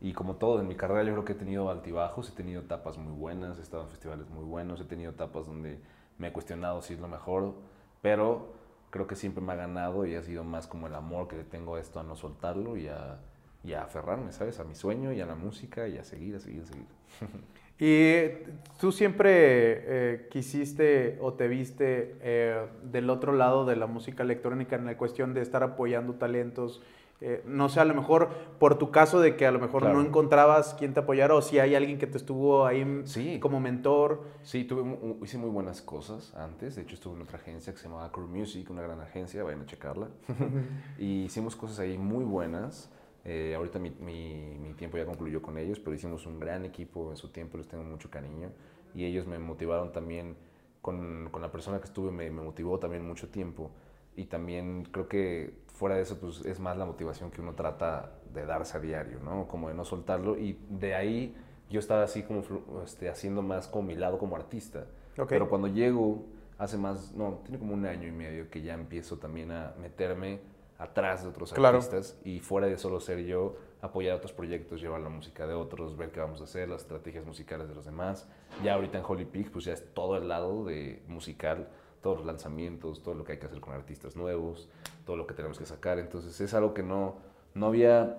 Y 0.00 0.12
como 0.12 0.36
todo, 0.36 0.60
en 0.60 0.68
mi 0.68 0.76
carrera 0.76 1.02
yo 1.02 1.12
creo 1.12 1.24
que 1.24 1.32
he 1.32 1.36
tenido 1.36 1.70
altibajos, 1.70 2.30
he 2.30 2.32
tenido 2.32 2.62
etapas 2.62 2.98
muy 2.98 3.12
buenas, 3.12 3.58
he 3.58 3.62
estado 3.62 3.82
en 3.82 3.88
festivales 3.88 4.28
muy 4.30 4.44
buenos, 4.44 4.80
he 4.80 4.84
tenido 4.84 5.10
etapas 5.10 5.46
donde 5.46 5.80
me 6.18 6.28
he 6.28 6.32
cuestionado 6.32 6.82
si 6.82 6.94
es 6.94 7.00
lo 7.00 7.08
mejor, 7.08 7.54
pero 8.00 8.52
creo 8.90 9.06
que 9.06 9.16
siempre 9.16 9.42
me 9.42 9.52
ha 9.52 9.56
ganado 9.56 10.06
y 10.06 10.14
ha 10.14 10.22
sido 10.22 10.44
más 10.44 10.66
como 10.66 10.86
el 10.86 10.94
amor 10.94 11.28
que 11.28 11.36
le 11.36 11.44
tengo 11.44 11.76
a 11.76 11.80
esto, 11.80 12.00
a 12.00 12.02
no 12.02 12.16
soltarlo 12.16 12.76
y 12.76 12.88
a, 12.88 13.18
y 13.64 13.72
a 13.72 13.82
aferrarme, 13.82 14.32
¿sabes? 14.32 14.60
A 14.60 14.64
mi 14.64 14.74
sueño 14.74 15.12
y 15.12 15.20
a 15.20 15.26
la 15.26 15.34
música 15.34 15.88
y 15.88 15.98
a 15.98 16.04
seguir, 16.04 16.36
a 16.36 16.40
seguir, 16.40 16.62
a 16.62 16.66
seguir. 16.66 16.86
¿Y 17.80 18.50
tú 18.80 18.90
siempre 18.90 19.30
eh, 19.30 20.28
quisiste 20.30 21.16
o 21.20 21.34
te 21.34 21.46
viste 21.46 22.16
eh, 22.20 22.66
del 22.82 23.08
otro 23.08 23.32
lado 23.32 23.64
de 23.64 23.76
la 23.76 23.86
música 23.86 24.24
electrónica 24.24 24.74
en 24.74 24.84
la 24.84 24.96
cuestión 24.96 25.32
de 25.32 25.42
estar 25.42 25.62
apoyando 25.62 26.14
talentos 26.14 26.82
eh, 27.20 27.42
no 27.44 27.68
sé, 27.68 27.80
a 27.80 27.84
lo 27.84 27.94
mejor 27.94 28.28
por 28.60 28.78
tu 28.78 28.92
caso 28.92 29.18
de 29.20 29.34
que 29.34 29.44
a 29.44 29.50
lo 29.50 29.58
mejor 29.58 29.82
no 29.82 30.00
encontrabas 30.00 30.74
quien 30.74 30.94
te 30.94 31.00
apoyara 31.00 31.34
o 31.34 31.42
si 31.42 31.58
hay 31.58 31.74
alguien 31.74 31.98
que 31.98 32.06
te 32.06 32.16
estuvo 32.16 32.64
ahí 32.64 33.04
como 33.40 33.58
mentor. 33.58 34.22
Sí, 34.42 34.64
tuve, 34.64 35.18
hice 35.24 35.36
muy 35.36 35.50
buenas 35.50 35.82
cosas 35.82 36.32
antes. 36.36 36.76
De 36.76 36.82
hecho, 36.82 36.94
estuve 36.94 37.16
en 37.16 37.22
otra 37.22 37.38
agencia 37.38 37.72
que 37.72 37.78
se 37.80 37.88
llamaba 37.88 38.12
Crew 38.12 38.28
Music, 38.28 38.70
una 38.70 38.82
gran 38.82 39.00
agencia, 39.00 39.42
vayan 39.42 39.62
a 39.62 39.66
checarla. 39.66 40.08
y 40.98 41.24
hicimos 41.24 41.56
cosas 41.56 41.80
ahí 41.80 41.98
muy 41.98 42.24
buenas. 42.24 42.88
Eh, 43.24 43.52
ahorita 43.56 43.80
mi, 43.80 43.90
mi, 43.90 44.74
tiempo 44.74 44.96
ya 44.96 45.04
concluyó 45.04 45.42
con 45.42 45.58
ellos, 45.58 45.80
pero 45.80 45.94
hicimos 45.94 46.24
un 46.24 46.38
gran 46.38 46.64
equipo 46.64 47.10
en 47.10 47.16
su 47.16 47.30
tiempo, 47.30 47.58
les 47.58 47.66
tengo 47.66 47.82
mucho 47.82 48.10
cariño. 48.10 48.50
Y 48.94 49.04
ellos 49.04 49.26
me 49.26 49.40
motivaron 49.40 49.90
también, 49.90 50.36
con, 50.80 51.28
con 51.32 51.42
la 51.42 51.50
persona 51.50 51.78
que 51.80 51.86
estuve, 51.86 52.12
me, 52.12 52.30
me 52.30 52.42
motivó 52.42 52.78
también 52.78 53.04
mucho 53.04 53.28
tiempo. 53.28 53.72
Y 54.16 54.24
también 54.26 54.84
creo 54.90 55.08
que 55.08 55.54
fuera 55.72 55.94
de 55.94 56.02
eso, 56.02 56.18
pues 56.18 56.44
es 56.44 56.58
más 56.58 56.76
la 56.76 56.84
motivación 56.84 57.30
que 57.30 57.40
uno 57.40 57.54
trata 57.54 58.12
de 58.34 58.44
darse 58.44 58.76
a 58.76 58.80
diario, 58.80 59.20
¿no? 59.20 59.46
Como 59.46 59.68
de 59.68 59.74
no 59.74 59.84
soltarlo. 59.84 60.36
Y 60.36 60.58
de 60.68 60.94
ahí 60.94 61.36
yo 61.70 61.78
estaba 61.78 62.02
así 62.02 62.22
como 62.22 62.42
este, 62.82 63.08
haciendo 63.08 63.42
más 63.42 63.68
como 63.68 63.88
mi 63.88 63.94
lado 63.94 64.18
como 64.18 64.36
artista. 64.36 64.86
Pero 65.28 65.48
cuando 65.48 65.68
llego, 65.68 66.24
hace 66.58 66.76
más, 66.76 67.12
no, 67.14 67.40
tiene 67.44 67.58
como 67.58 67.74
un 67.74 67.86
año 67.86 68.06
y 68.06 68.12
medio 68.12 68.50
que 68.50 68.62
ya 68.62 68.74
empiezo 68.74 69.18
también 69.18 69.50
a 69.50 69.74
meterme 69.80 70.40
atrás 70.78 71.22
de 71.24 71.28
otros 71.28 71.52
Claro. 71.52 71.78
artistas 71.78 72.18
y 72.24 72.38
fuera 72.38 72.68
de 72.68 72.78
solo 72.78 73.00
ser 73.00 73.24
yo, 73.24 73.56
apoyar 73.80 74.16
otros 74.16 74.32
proyectos, 74.32 74.80
llevar 74.80 75.00
la 75.00 75.08
música 75.08 75.46
de 75.46 75.54
otros, 75.54 75.96
ver 75.96 76.10
qué 76.10 76.20
vamos 76.20 76.40
a 76.40 76.44
hacer, 76.44 76.68
las 76.68 76.82
estrategias 76.82 77.26
musicales 77.26 77.68
de 77.68 77.74
los 77.74 77.84
demás. 77.84 78.28
Ya 78.62 78.74
ahorita 78.74 78.98
en 78.98 79.04
Holy 79.06 79.24
Peak, 79.24 79.50
pues 79.50 79.64
ya 79.64 79.72
es 79.72 79.92
todo 79.92 80.16
el 80.16 80.28
lado 80.28 80.64
de 80.64 81.02
musical, 81.08 81.68
todos 82.02 82.18
los 82.18 82.26
lanzamientos, 82.26 83.02
todo 83.02 83.14
lo 83.14 83.24
que 83.24 83.32
hay 83.32 83.38
que 83.38 83.46
hacer 83.46 83.60
con 83.60 83.74
artistas 83.74 84.16
nuevos, 84.16 84.68
todo 85.04 85.16
lo 85.16 85.26
que 85.26 85.34
tenemos 85.34 85.58
que 85.58 85.66
sacar. 85.66 85.98
Entonces 85.98 86.40
es 86.40 86.54
algo 86.54 86.74
que 86.74 86.82
no, 86.82 87.16
no 87.54 87.66
había 87.66 88.18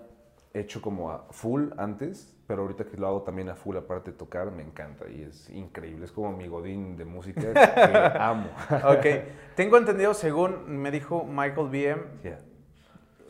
hecho 0.54 0.82
como 0.82 1.12
a 1.12 1.26
full 1.30 1.70
antes, 1.78 2.36
pero 2.48 2.64
ahorita 2.64 2.86
que 2.86 2.98
lo 2.98 3.08
hago 3.08 3.22
también 3.22 3.50
a 3.50 3.56
full, 3.56 3.78
aparte 3.78 4.12
de 4.12 4.18
tocar, 4.18 4.52
me 4.52 4.64
encanta 4.64 5.08
y 5.08 5.22
es 5.22 5.50
increíble. 5.52 6.06
Es 6.06 6.12
como 6.12 6.32
mi 6.36 6.48
godín 6.48 6.98
de 6.98 7.06
música 7.06 7.54
que 7.54 8.18
amo. 8.20 8.50
Ok, 8.86 9.06
tengo 9.56 9.78
entendido, 9.78 10.14
según 10.16 10.68
me 10.82 10.90
dijo 10.92 11.24
Michael 11.24 11.68
BM, 11.70 12.02
Yeah. 12.24 12.40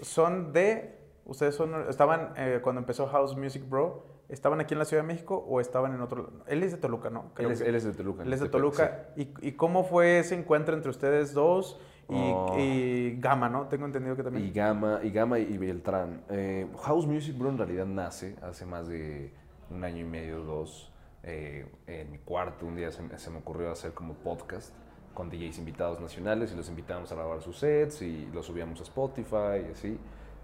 son 0.02 0.54
de, 0.54 0.96
ustedes 1.26 1.54
son, 1.56 1.90
estaban, 1.90 2.34
eh, 2.38 2.60
cuando 2.64 2.80
empezó 2.80 3.08
House 3.08 3.36
Music 3.36 3.64
Bro, 3.68 4.06
¿estaban 4.30 4.60
aquí 4.62 4.74
en 4.74 4.80
la 4.80 4.86
Ciudad 4.86 5.04
de 5.04 5.08
México 5.08 5.36
o 5.48 5.60
estaban 5.60 5.94
en 5.94 6.02
otro? 6.02 6.32
Él 6.48 6.64
es 6.64 6.72
de 6.72 6.78
Toluca, 6.78 7.10
¿no? 7.10 7.32
Creo 7.34 7.48
Él 7.50 7.54
es, 7.54 7.62
que- 7.62 7.70
él 7.70 7.76
es 7.76 7.84
de 7.84 7.92
Toluca. 7.94 8.24
él 8.24 8.32
es 8.34 8.40
de 8.40 8.50
Toluca. 8.50 9.10
¿Y, 9.18 9.30
y 9.42 9.52
cómo 9.54 9.84
fue 9.84 10.20
ese 10.20 10.36
encuentro 10.36 10.76
entre 10.76 10.90
ustedes 10.90 11.34
dos 11.34 11.80
y, 12.10 12.14
Oh. 12.16 12.56
y 12.58 13.18
Gama, 13.20 13.50
¿no? 13.50 13.68
Tengo 13.68 13.86
entendido 13.86 14.16
que 14.16 14.22
Y 14.22 14.26
también. 14.26 14.54
Gama, 14.54 15.00
y 15.04 15.12
Gama 15.12 15.38
y 15.40 15.58
Beltrán. 15.58 16.24
Eh, 16.30 16.68
House 16.84 17.06
Music 17.06 17.38
Bro 17.38 17.50
en 17.50 17.58
realidad 17.58 17.86
nace 17.86 18.36
hace 18.42 18.66
más 18.66 18.88
de 18.88 19.32
un 19.70 19.84
año 19.84 20.00
y 20.02 20.04
medio, 20.06 20.40
dos. 20.42 20.92
eh, 21.24 21.68
en 21.86 22.12
mi 22.12 22.18
cuarto 22.20 22.66
un 22.66 22.76
día 22.78 22.92
se, 22.92 23.02
se 23.20 23.30
me 23.30 23.40
ocurrió 23.40 23.72
hacer 23.72 23.94
como 23.94 24.14
podcast 24.14 24.74
con 25.14 25.30
DJs 25.30 25.60
invitados 25.60 26.00
nacionales 26.00 26.54
y 26.54 26.56
los 26.56 26.70
invitábamos 26.70 27.12
a 27.12 27.16
grabar 27.16 27.42
sus 27.42 27.60
sets 27.60 28.02
y 28.02 28.28
los 28.34 28.46
subíamos 28.46 28.80
a 28.80 28.84
Spotify 28.84 29.66
y 29.68 29.72
así. 29.74 30.00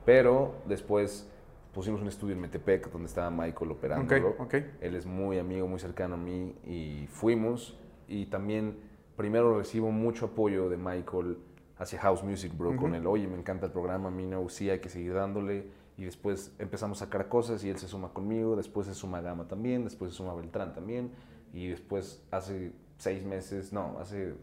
Pero 0.06 0.56
después 0.68 1.32
pusimos 1.76 2.02
un 2.02 2.08
estudio 2.08 2.34
en 2.34 2.40
Metepec 2.40 2.90
donde 2.90 3.08
estaba 3.08 3.30
Michael 3.30 3.72
operando. 3.72 4.16
Ok, 4.16 4.40
ok. 4.40 4.54
Él 4.80 4.96
es 4.96 5.06
muy 5.06 5.38
amigo, 5.40 5.68
muy 5.68 5.78
cercano 5.78 6.16
a 6.16 6.18
mí 6.18 6.56
y 6.64 7.06
fuimos. 7.08 7.78
Y 8.08 8.28
también 8.28 8.78
primero 9.18 9.58
recibo 9.58 9.92
mucho 9.92 10.28
apoyo 10.28 10.70
de 10.70 10.78
Michael 10.78 11.38
hacia 11.78 12.00
House 12.00 12.24
Music 12.24 12.58
Bro 12.58 12.78
con 12.78 12.92
Ujú. 12.92 12.96
el, 12.96 13.06
oye, 13.06 13.28
me 13.28 13.38
encanta 13.38 13.66
el 13.66 13.74
programa, 13.74 14.10
Mino, 14.10 14.48
sí 14.48 14.70
hay 14.70 14.80
que 14.80 14.88
seguir 14.88 15.14
dándole. 15.14 15.68
Y 15.98 16.06
después 16.06 16.56
empezamos 16.60 17.02
a 17.02 17.06
sacar 17.06 17.28
cosas 17.28 17.62
y 17.66 17.70
él 17.70 17.78
se 17.78 17.90
suma 17.90 18.14
conmigo, 18.14 18.56
después 18.56 18.88
se 18.88 18.94
suma 18.94 19.20
Gama 19.20 19.50
también, 19.50 19.84
después 19.84 20.12
se 20.12 20.18
suma 20.18 20.34
Beltrán 20.34 20.74
también. 20.74 21.12
Y 21.54 21.68
después 21.68 22.26
hace 22.32 22.72
seis 22.98 23.26
meses, 23.26 23.74
no, 23.74 23.98
hace 24.00 24.34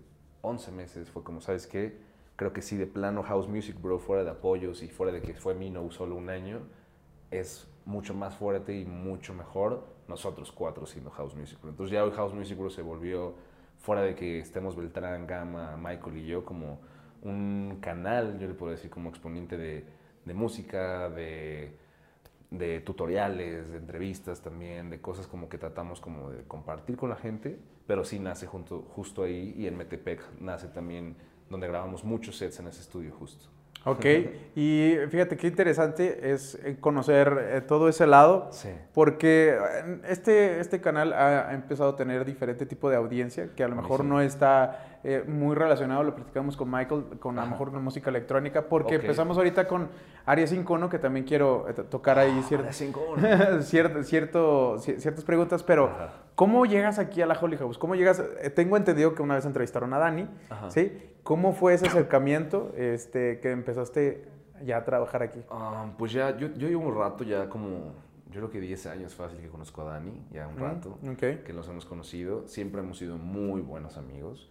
11 0.42 0.70
meses 0.72 1.10
fue 1.10 1.22
como, 1.22 1.40
¿sabes 1.40 1.66
qué? 1.66 1.96
Creo 2.36 2.52
que 2.52 2.60
sí, 2.60 2.76
de 2.76 2.86
plano 2.86 3.22
House 3.22 3.48
Music 3.48 3.80
Bro, 3.80 4.00
fuera 4.00 4.22
de 4.22 4.30
apoyos 4.30 4.82
y 4.82 4.88
fuera 4.88 5.12
de 5.12 5.22
que 5.22 5.32
fue 5.32 5.54
Mino 5.54 5.90
solo 5.90 6.16
un 6.16 6.28
año, 6.28 6.60
es 7.32 7.68
mucho 7.84 8.14
más 8.14 8.36
fuerte 8.36 8.78
y 8.78 8.84
mucho 8.84 9.34
mejor 9.34 9.84
nosotros 10.08 10.52
cuatro 10.52 10.86
siendo 10.86 11.10
House 11.10 11.34
Music 11.34 11.58
Bro. 11.60 11.70
Entonces 11.70 11.92
ya 11.92 12.04
hoy 12.04 12.12
House 12.12 12.34
Music 12.34 12.56
Bro 12.56 12.70
se 12.70 12.82
volvió, 12.82 13.34
fuera 13.78 14.02
de 14.02 14.14
que 14.14 14.38
estemos 14.38 14.76
Beltrán, 14.76 15.26
Gama, 15.26 15.76
Michael 15.76 16.18
y 16.18 16.26
yo, 16.26 16.44
como 16.44 16.80
un 17.22 17.78
canal, 17.80 18.38
yo 18.38 18.46
le 18.46 18.54
puedo 18.54 18.72
decir 18.72 18.90
como 18.90 19.08
exponente 19.08 19.56
de, 19.56 19.84
música, 20.34 21.08
de, 21.08 21.78
tutoriales, 22.84 23.70
de 23.70 23.78
entrevistas 23.78 24.40
también, 24.40 24.90
de 24.90 25.00
cosas 25.00 25.26
como 25.26 25.48
que 25.48 25.58
tratamos 25.58 26.00
como 26.00 26.30
de 26.30 26.44
compartir 26.44 26.96
con 26.96 27.10
la 27.10 27.16
gente, 27.16 27.58
pero 27.86 28.04
sí 28.04 28.18
nace 28.18 28.46
justo 28.46 29.22
ahí 29.22 29.54
y 29.56 29.66
en 29.66 29.76
Metepec 29.76 30.22
nace 30.40 30.68
también 30.68 31.16
donde 31.48 31.68
grabamos 31.68 32.04
muchos 32.04 32.36
sets 32.36 32.60
en 32.60 32.68
ese 32.68 32.80
estudio 32.80 33.12
justo. 33.12 33.46
Ok, 33.84 34.06
y 34.54 34.94
fíjate 35.10 35.36
qué 35.36 35.48
interesante 35.48 36.32
es 36.32 36.54
eh, 36.62 36.76
conocer 36.78 37.36
eh, 37.50 37.60
todo 37.62 37.88
ese 37.88 38.06
lado, 38.06 38.48
Sí. 38.52 38.68
porque 38.94 39.56
eh, 39.58 40.00
este, 40.08 40.60
este 40.60 40.80
canal 40.80 41.12
ha, 41.12 41.52
empezado 41.52 41.90
a 41.90 41.96
tener 41.96 42.24
diferente 42.24 42.64
tipo 42.64 42.88
de 42.90 42.96
audiencia, 42.96 43.50
que 43.56 43.64
a 43.64 43.68
lo 43.68 43.74
mejor 43.74 44.02
sí. 44.02 44.06
no 44.06 44.20
está 44.20 44.91
eh, 45.04 45.24
muy 45.26 45.54
relacionado, 45.56 46.02
lo 46.04 46.14
platicamos 46.14 46.56
con 46.56 46.70
Michael, 46.70 47.04
con 47.18 47.36
a 47.38 47.42
lo 47.42 47.46
Ajá. 47.46 47.50
mejor 47.50 47.72
con 47.72 47.82
música 47.82 48.10
electrónica, 48.10 48.68
porque 48.68 48.96
Ok. 48.96 49.02
empezamos 49.02 49.36
ahorita 49.36 49.66
con 49.66 49.88
Aria 50.26 50.46
5.1, 50.46 50.88
que 50.88 50.98
también 50.98 51.24
quiero 51.26 51.68
eh, 51.68 51.74
to- 51.74 51.84
tocar 51.84 52.18
ahí 52.18 52.30
cier- 52.48 52.58
Ahora 52.58 52.72
cinco. 52.72 53.14
cierto, 53.62 54.02
cierto, 54.04 54.76
ci- 54.78 54.98
ciertas 54.98 55.24
preguntas, 55.24 55.62
pero 55.62 55.86
Ajá. 55.86 56.12
¿cómo 56.34 56.66
llegas 56.66 56.98
aquí 56.98 57.20
a 57.22 57.26
la 57.26 57.38
Holy 57.40 57.56
House? 57.56 57.78
¿Cómo 57.78 57.94
llegas? 57.94 58.22
eh, 58.40 58.50
Tengo 58.50 58.76
entendido 58.76 59.14
que 59.14 59.22
una 59.22 59.34
vez 59.34 59.44
entrevistaron 59.44 59.92
a 59.94 59.98
Dani, 59.98 60.28
Ajá. 60.50 60.70
¿sí? 60.70 60.92
¿Cómo 61.22 61.52
fue 61.52 61.74
ese 61.74 61.86
acercamiento 61.88 62.72
este, 62.76 63.40
que 63.40 63.50
empezaste 63.50 64.28
ya 64.64 64.76
a 64.78 64.84
trabajar 64.84 65.22
aquí? 65.22 65.40
Ah, 65.50 65.86
pues 65.98 66.12
ya, 66.12 66.36
yo, 66.36 66.48
yo 66.56 66.68
llevo 66.68 66.86
un 66.86 66.96
rato 66.96 67.24
ya 67.24 67.48
como, 67.48 67.92
yo 68.30 68.40
creo 68.40 68.50
que 68.50 68.60
10 68.60 68.86
años 68.86 69.14
fácil 69.14 69.38
que 69.40 69.48
conozco 69.48 69.82
a 69.82 69.92
Dani, 69.94 70.24
ya 70.30 70.46
un 70.46 70.56
rato, 70.58 70.98
Mm, 71.02 71.10
ok. 71.10 71.44
que 71.44 71.52
nos 71.52 71.68
hemos 71.68 71.86
conocido. 71.86 72.46
Siempre 72.46 72.80
hemos 72.80 72.98
sido 72.98 73.18
muy 73.18 73.60
buenos 73.60 73.96
amigos. 73.96 74.48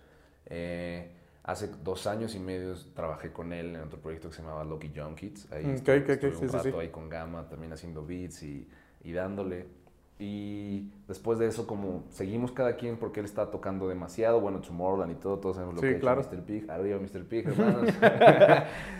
Eh, 0.53 1.10
hace 1.43 1.70
dos 1.84 2.05
años 2.08 2.36
y 2.36 2.39
medio 2.39 2.75
trabajé 2.93 3.31
con 3.31 3.53
él 3.53 3.75
en 3.75 3.81
otro 3.81 4.00
proyecto 4.00 4.29
que 4.29 4.36
se 4.36 4.41
llamaba 4.41 4.63
Lucky 4.65 4.91
Young 4.91 5.15
Kids. 5.15 5.51
Ahí 5.51 5.65
Mm, 5.65 5.70
ok, 5.70 5.75
estuve, 5.75 5.98
ok, 5.98 6.03
ok, 6.03 6.10
estuve 6.10 6.31
sí, 6.36 6.38
un 6.43 6.50
sí, 6.50 6.58
rato 6.58 6.70
sí. 6.72 6.75
ahí 6.77 6.89
con 6.89 7.10
Gama, 7.10 7.48
también 7.50 7.74
haciendo 7.74 8.05
beats 8.05 8.43
y, 8.43 8.67
y 9.03 9.12
dándole. 9.13 9.65
Y 10.20 10.91
después 11.08 11.39
de 11.39 11.48
eso, 11.48 11.65
como 11.65 12.03
seguimos 12.12 12.51
cada 12.51 12.75
quien 12.75 12.98
porque 12.98 13.22
él 13.22 13.25
está 13.25 13.50
tocando 13.50 13.88
demasiado, 13.88 14.39
bueno, 14.39 14.62
Tomorrowland 14.62 15.13
y 15.13 15.15
todo, 15.15 15.39
todos 15.39 15.55
sabemos 15.55 15.75
lo 15.75 15.81
Sí, 15.81 15.88
que 15.88 16.00
claro. 16.00 16.22
hecho 16.22 16.29
Mr. 16.31 16.43
Pig. 16.43 16.70
Arriba 16.70 17.00
Mr. 17.00 17.24
Pig, 17.25 17.48
hermanos. 17.48 17.89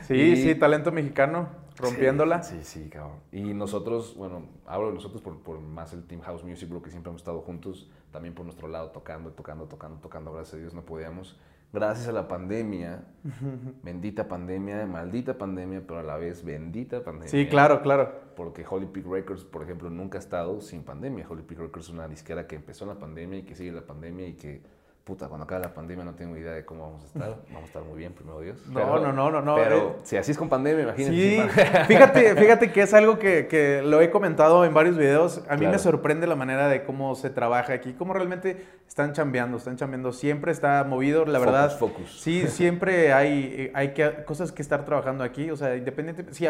Sí, 0.08 0.14
Y- 0.16 0.36
sí, 0.38 0.56
talento 0.56 0.92
mexicano, 0.92 1.50
rompiéndola. 1.82 2.44
Sí, 2.44 2.60
sí, 2.64 2.90
cabrón. 2.90 3.20
Y 3.32 3.54
nosotros, 3.54 4.16
bueno, 4.16 4.46
hablo 4.66 4.88
de 4.88 4.94
nosotros 4.94 5.22
por, 5.22 5.40
por 5.42 5.60
más 5.60 5.94
el 5.94 6.06
Team 6.06 6.22
House 6.22 6.44
Music, 6.44 6.70
Bro, 6.70 6.82
que 6.82 6.92
siempre 6.92 7.10
hemos 7.10 7.22
estado 7.22 7.42
juntos, 7.42 7.90
también 8.12 8.34
por 8.34 8.46
nuestro 8.46 8.68
lado, 8.68 8.92
tocando, 8.92 9.32
tocando, 9.32 9.66
tocando, 9.66 10.00
tocando, 10.00 10.34
gracias 10.34 10.56
a 10.56 10.58
Dios 10.58 10.74
no 10.74 10.84
podíamos. 10.84 11.40
Gracias 11.74 12.10
a 12.10 12.12
la 12.12 12.28
pandemia, 12.28 13.06
bendita 13.84 14.28
pandemia, 14.28 14.86
maldita 14.86 15.38
pandemia, 15.38 15.82
pero 15.88 16.02
a 16.02 16.04
la 16.04 16.18
vez 16.18 16.44
bendita 16.44 17.02
pandemia. 17.02 17.30
Sí, 17.30 17.48
claro, 17.48 17.82
claro. 17.82 18.12
Porque 18.36 18.66
Holy 18.70 18.88
Peak 18.88 19.06
Records, 19.08 19.46
por 19.46 19.64
ejemplo, 19.64 19.90
nunca 19.90 20.18
ha 20.18 20.22
estado 20.22 20.60
sin 20.60 20.84
pandemia. 20.84 21.26
Holy 21.30 21.44
Peak 21.44 21.60
Records 21.60 21.88
es 21.88 21.94
una 21.94 22.10
disquera 22.10 22.46
que 22.46 22.58
empezó 22.58 22.84
en 22.84 22.90
la 22.90 23.00
pandemia 23.00 23.40
y 23.40 23.44
que 23.44 23.56
sigue 23.56 23.72
la 23.72 23.86
pandemia 23.86 24.28
y 24.28 24.34
que, 24.34 24.62
puta, 25.04 25.28
cuando 25.28 25.46
acabe 25.46 25.62
la 25.62 25.74
pandemia 25.74 26.06
no 26.06 26.14
tengo 26.14 26.38
idea 26.38 26.54
de 26.54 26.64
cómo 26.64 26.84
vamos 26.84 27.04
a 27.04 27.06
estar. 27.08 27.30
Vamos 27.48 27.64
a 27.64 27.66
estar 27.66 27.84
muy 27.84 27.98
bien, 27.98 28.14
primero 28.14 28.40
Dios. 28.40 28.66
No, 28.68 29.00
no, 29.00 29.12
no, 29.12 29.32
no, 29.32 29.42
no, 29.42 29.56
Pero 29.56 29.78
eh. 29.78 29.96
si 30.04 30.18
así 30.18 30.32
es 30.32 30.38
con 30.38 30.50
pandemia, 30.50 30.84
imagínate. 30.84 31.16
Sí, 31.16 31.42
fíjate, 31.88 32.36
fíjate 32.36 32.72
que 32.72 32.82
es 32.82 32.94
algo 32.94 33.20
que, 33.20 33.48
que 33.48 33.82
lo 33.82 34.02
he 34.02 34.10
comentado 34.12 34.64
en 34.66 34.74
varios 34.74 34.98
videos. 34.98 35.42
A 35.50 35.58
mí 35.58 35.68
me 35.68 35.80
sorprende 35.80 36.28
la 36.28 36.36
manera 36.36 36.68
de 36.68 36.84
cómo 36.84 37.16
se 37.16 37.30
trabaja 37.30 37.74
aquí, 37.74 37.94
cómo 37.94 38.14
realmente 38.14 38.66
están 38.88 39.14
chambeando, 39.14 39.58
están 39.58 39.76
chambeando. 39.76 40.14
Siempre 40.14 40.52
está 40.52 40.84
movido, 40.84 41.26
la 41.26 41.40
Focus, 41.40 41.46
verdad. 41.46 41.78
focus. 41.78 42.22
Sí, 42.22 42.48
siempre 42.48 43.14
hay, 43.14 43.72
hay 43.74 43.94
que, 43.94 44.24
cosas 44.26 44.52
que 44.52 44.62
estar 44.62 44.86
trabajando 44.86 45.24
aquí. 45.24 45.50
O 45.50 45.58
sea, 45.58 45.76
independiente. 45.76 46.26
Sí, 46.34 46.46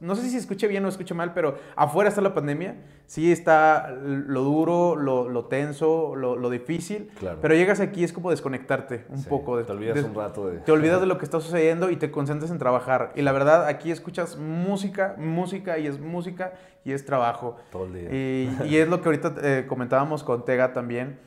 no 0.00 0.14
sé 0.16 0.22
si 0.22 0.30
se 0.30 0.38
escuche 0.38 0.66
bien 0.66 0.84
o 0.84 0.88
escuche 0.88 1.14
mal, 1.14 1.32
pero 1.32 1.58
afuera 1.76 2.08
está 2.08 2.20
la 2.20 2.34
pandemia. 2.34 2.76
Sí 3.06 3.30
está 3.30 3.90
lo 3.90 4.40
duro, 4.42 4.96
lo, 4.96 5.28
lo 5.28 5.44
tenso, 5.44 6.16
lo, 6.16 6.36
lo 6.36 6.48
difícil. 6.50 7.10
Claro. 7.18 7.38
Pero 7.42 7.54
llegas 7.54 7.80
aquí 7.80 8.02
es 8.02 8.12
como 8.14 8.30
desconectarte 8.30 9.04
un 9.10 9.18
Sí, 9.18 9.28
poco. 9.28 9.56
de- 9.58 9.64
Te 9.64 9.72
olvidas 9.72 9.94
des- 9.96 10.04
un 10.06 10.14
rato 10.14 10.46
de. 10.48 10.58
te 10.60 10.72
olvidas 10.72 11.00
de 11.00 11.06
lo 11.06 11.18
que 11.18 11.24
está 11.26 11.38
sucediendo 11.38 11.90
y 11.90 11.96
te 11.96 12.10
concentras 12.10 12.50
en 12.50 12.58
trabajar. 12.58 13.12
Y 13.14 13.20
la 13.22 13.32
verdad, 13.32 13.66
aquí 13.66 13.90
escuchas 13.90 14.38
música, 14.38 15.16
música 15.18 15.78
y 15.78 15.86
es 15.86 16.00
música 16.00 16.54
y 16.84 16.92
es 16.92 17.04
trabajo. 17.04 17.56
Todo 17.70 17.84
el 17.86 17.92
día. 17.92 18.08
Y, 18.10 18.56
y 18.74 18.78
es 18.78 18.88
lo 18.88 19.02
que 19.02 19.08
ahorita 19.10 19.34
eh, 19.42 19.66
comentábamos 19.68 20.24
con 20.24 20.44
Tega 20.46 20.72
también. 20.72 21.18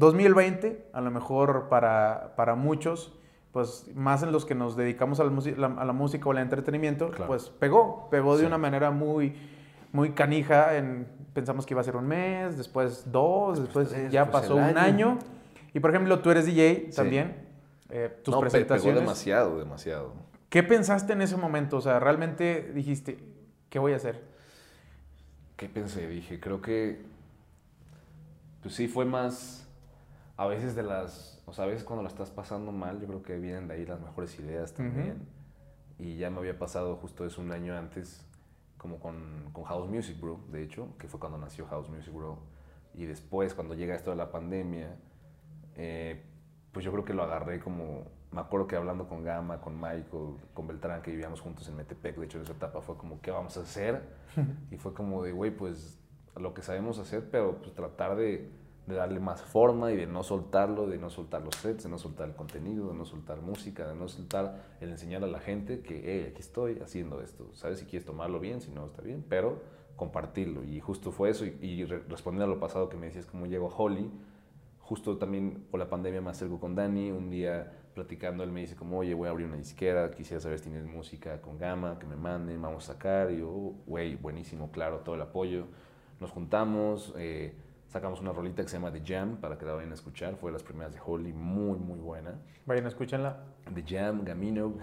2020, 0.00 0.88
a 0.92 1.00
lo 1.00 1.10
mejor 1.10 1.68
para, 1.68 2.34
para 2.36 2.54
muchos, 2.54 3.12
pues 3.52 3.90
más 3.94 4.22
en 4.22 4.30
los 4.30 4.44
que 4.44 4.54
nos 4.54 4.76
dedicamos 4.76 5.18
a 5.20 5.24
la, 5.24 5.30
musi- 5.30 5.56
la- 5.56 5.74
a 5.80 5.84
la 5.84 5.92
música 5.92 6.28
o 6.28 6.32
al 6.32 6.38
entretenimiento, 6.38 7.08
Claro. 7.10 7.26
pues 7.28 7.48
pegó, 7.48 8.08
pegó 8.10 8.34
de 8.36 8.40
Sí. 8.42 8.46
una 8.46 8.58
manera 8.58 8.90
muy, 8.90 9.34
muy 9.92 10.12
canija. 10.12 10.76
En, 10.76 11.06
pensamos 11.32 11.66
que 11.66 11.74
iba 11.74 11.80
a 11.80 11.84
ser 11.84 11.96
un 11.96 12.06
mes, 12.06 12.56
después 12.56 13.10
dos, 13.10 13.60
después, 13.60 13.90
ya 14.10 14.22
después 14.24 14.28
pasó 14.42 14.56
un 14.56 14.62
año. 14.62 14.78
año. 14.80 15.18
Y 15.74 15.80
por 15.80 15.90
ejemplo, 15.90 16.20
tú 16.20 16.30
eres 16.30 16.46
DJ 16.46 16.86
Sí. 16.90 16.96
también. 16.96 17.44
eh, 17.90 18.20
tus 18.24 18.34
no, 18.34 18.40
presentaciones. 18.40 18.94
Pegó 18.94 19.00
demasiado, 19.00 19.58
demasiado. 19.58 20.12
¿Qué 20.48 20.62
pensaste 20.62 21.12
en 21.12 21.22
ese 21.22 21.36
momento? 21.36 21.76
O 21.76 21.80
sea, 21.80 22.00
realmente 22.00 22.72
dijiste, 22.74 23.18
¿qué 23.68 23.78
voy 23.78 23.92
a 23.92 23.96
hacer? 23.96 24.22
¿Qué 25.56 25.68
pensé? 25.68 26.08
Dije, 26.08 26.40
creo 26.40 26.60
que. 26.60 27.04
Pues 28.62 28.74
sí, 28.74 28.88
fue 28.88 29.04
más. 29.04 29.66
A 30.36 30.46
veces 30.46 30.74
de 30.74 30.82
las. 30.82 31.40
O 31.46 31.52
sea, 31.52 31.64
a 31.64 31.68
veces 31.68 31.84
cuando 31.84 32.02
la 32.02 32.08
estás 32.08 32.30
pasando 32.30 32.72
mal, 32.72 33.00
yo 33.00 33.06
creo 33.06 33.22
que 33.22 33.36
vienen 33.38 33.68
de 33.68 33.74
ahí 33.74 33.86
las 33.86 34.00
mejores 34.00 34.38
ideas 34.40 34.72
también. 34.74 35.18
Y 35.98 36.16
ya 36.16 36.28
me 36.28 36.38
había 36.38 36.58
pasado 36.58 36.96
justo 36.96 37.24
eso 37.24 37.40
un 37.40 37.52
año 37.52 37.76
antes, 37.76 38.25
como 38.78 38.98
con, 38.98 39.50
con 39.52 39.64
House 39.64 39.88
Music 39.88 40.20
Bro, 40.20 40.40
de 40.50 40.62
hecho, 40.62 40.88
que 40.98 41.08
fue 41.08 41.20
cuando 41.20 41.38
nació 41.38 41.66
House 41.66 41.88
Music 41.88 42.12
Bro. 42.12 42.38
Y 42.94 43.04
después, 43.04 43.54
cuando 43.54 43.74
llega 43.74 43.94
esto 43.94 44.10
de 44.10 44.16
la 44.16 44.30
pandemia, 44.30 44.96
eh, 45.74 46.22
pues 46.72 46.84
yo 46.84 46.92
creo 46.92 47.04
que 47.04 47.14
lo 47.14 47.22
agarré 47.22 47.60
como 47.60 48.04
me 48.36 48.42
acuerdo 48.42 48.66
que 48.66 48.76
hablando 48.76 49.08
con 49.08 49.24
Gama, 49.24 49.60
con 49.62 49.76
Michael, 49.76 50.36
con 50.52 50.66
Beltrán, 50.66 51.00
que 51.00 51.10
vivíamos 51.10 51.40
juntos 51.40 51.66
en 51.68 51.76
Metepec, 51.76 52.16
de 52.16 52.26
hecho 52.26 52.36
en 52.36 52.44
esa 52.44 52.52
etapa 52.52 52.82
fue 52.82 52.96
como, 52.96 53.20
¿qué 53.22 53.30
vamos 53.30 53.56
a 53.56 53.60
hacer? 53.60 54.02
y 54.70 54.76
fue 54.76 54.92
como 54.92 55.22
de, 55.22 55.32
güey, 55.32 55.50
pues 55.50 55.98
lo 56.36 56.52
que 56.52 56.60
sabemos 56.60 56.98
hacer, 56.98 57.30
pero 57.30 57.56
pues 57.62 57.74
tratar 57.74 58.14
de, 58.16 58.50
de, 58.86 58.94
darle 58.94 59.20
más 59.20 59.42
forma 59.42 59.92
y 59.92 59.96
de 59.96 60.06
no 60.06 60.22
soltarlo, 60.22 60.86
de 60.86 60.98
no 60.98 61.10
soltar 61.10 61.42
los 61.42 61.54
sets, 61.56 61.84
de 61.84 61.88
no 61.88 61.98
soltar 61.98 62.28
el 62.28 62.34
contenido, 62.34 62.88
de 62.88 62.94
no 62.94 63.04
soltar 63.04 63.40
música, 63.40 63.86
de 63.88 63.94
no 63.94 64.08
soltar 64.08 64.64
el 64.80 64.90
enseñar 64.90 65.24
a 65.24 65.26
la 65.26 65.40
gente 65.40 65.80
que, 65.80 66.02
hey, 66.04 66.28
aquí 66.30 66.40
estoy 66.40 66.78
haciendo 66.80 67.20
esto, 67.20 67.48
¿sabes? 67.54 67.78
Si 67.78 67.86
quieres 67.86 68.06
tomarlo 68.06 68.40
bien, 68.40 68.60
si 68.60 68.70
no, 68.70 68.86
está 68.86 69.02
bien, 69.02 69.24
pero 69.28 69.60
compartirlo. 69.96 70.64
Y 70.64 70.80
justo 70.80 71.10
fue 71.12 71.30
eso. 71.30 71.44
Y, 71.44 71.56
y 71.60 71.84
respondiendo 71.84 72.44
a 72.44 72.54
lo 72.54 72.60
pasado 72.60 72.88
que 72.88 72.96
me 72.96 73.06
decías, 73.06 73.26
cómo 73.26 73.46
llego 73.46 73.68
a 73.70 73.74
Holly, 73.76 74.10
justo 74.86 75.18
también 75.18 75.66
por 75.70 75.80
la 75.80 75.90
pandemia 75.90 76.20
me 76.20 76.30
acerco 76.30 76.60
con 76.60 76.76
Dani, 76.76 77.10
un 77.10 77.28
día 77.28 77.72
platicando, 77.96 78.44
él 78.44 78.52
me 78.52 78.60
dice 78.60 78.76
como, 78.76 78.98
oye, 78.98 79.14
voy 79.14 79.26
a 79.26 79.30
abrir 79.30 79.46
una 79.46 79.56
disquera, 79.56 80.10
quisiera 80.10 80.38
saber 80.38 80.58
si 80.58 80.68
tienes 80.68 80.86
música 80.86 81.40
con 81.40 81.58
Gama, 81.58 81.98
que 81.98 82.06
me 82.06 82.14
manden, 82.14 82.60
vamos 82.60 82.88
a 82.88 82.92
sacar. 82.92 83.32
Y 83.32 83.38
yo, 83.38 83.48
güey, 83.86 84.16
buenísimo, 84.16 84.70
claro, 84.70 84.98
todo 84.98 85.14
el 85.14 85.22
apoyo. 85.22 85.66
Nos 86.20 86.30
juntamos, 86.30 87.14
eh, 87.16 87.56
sacamos 87.96 88.20
una 88.20 88.30
rolita 88.30 88.62
que 88.62 88.68
se 88.68 88.76
llama 88.76 88.92
The 88.92 89.00
Jam, 89.02 89.38
para 89.38 89.56
que 89.56 89.64
la 89.64 89.72
vayan 89.72 89.90
a 89.90 89.94
escuchar. 89.94 90.36
Fue 90.36 90.50
de 90.50 90.52
las 90.52 90.62
primeras 90.62 90.92
de 90.92 91.00
Holly, 91.02 91.32
muy, 91.32 91.78
muy 91.78 91.98
buena. 91.98 92.34
Vayan 92.66 92.84
a 92.84 92.88
escúchenla. 92.88 93.38
The 93.74 93.82
Jam, 93.86 94.22
Gamino. 94.22 94.74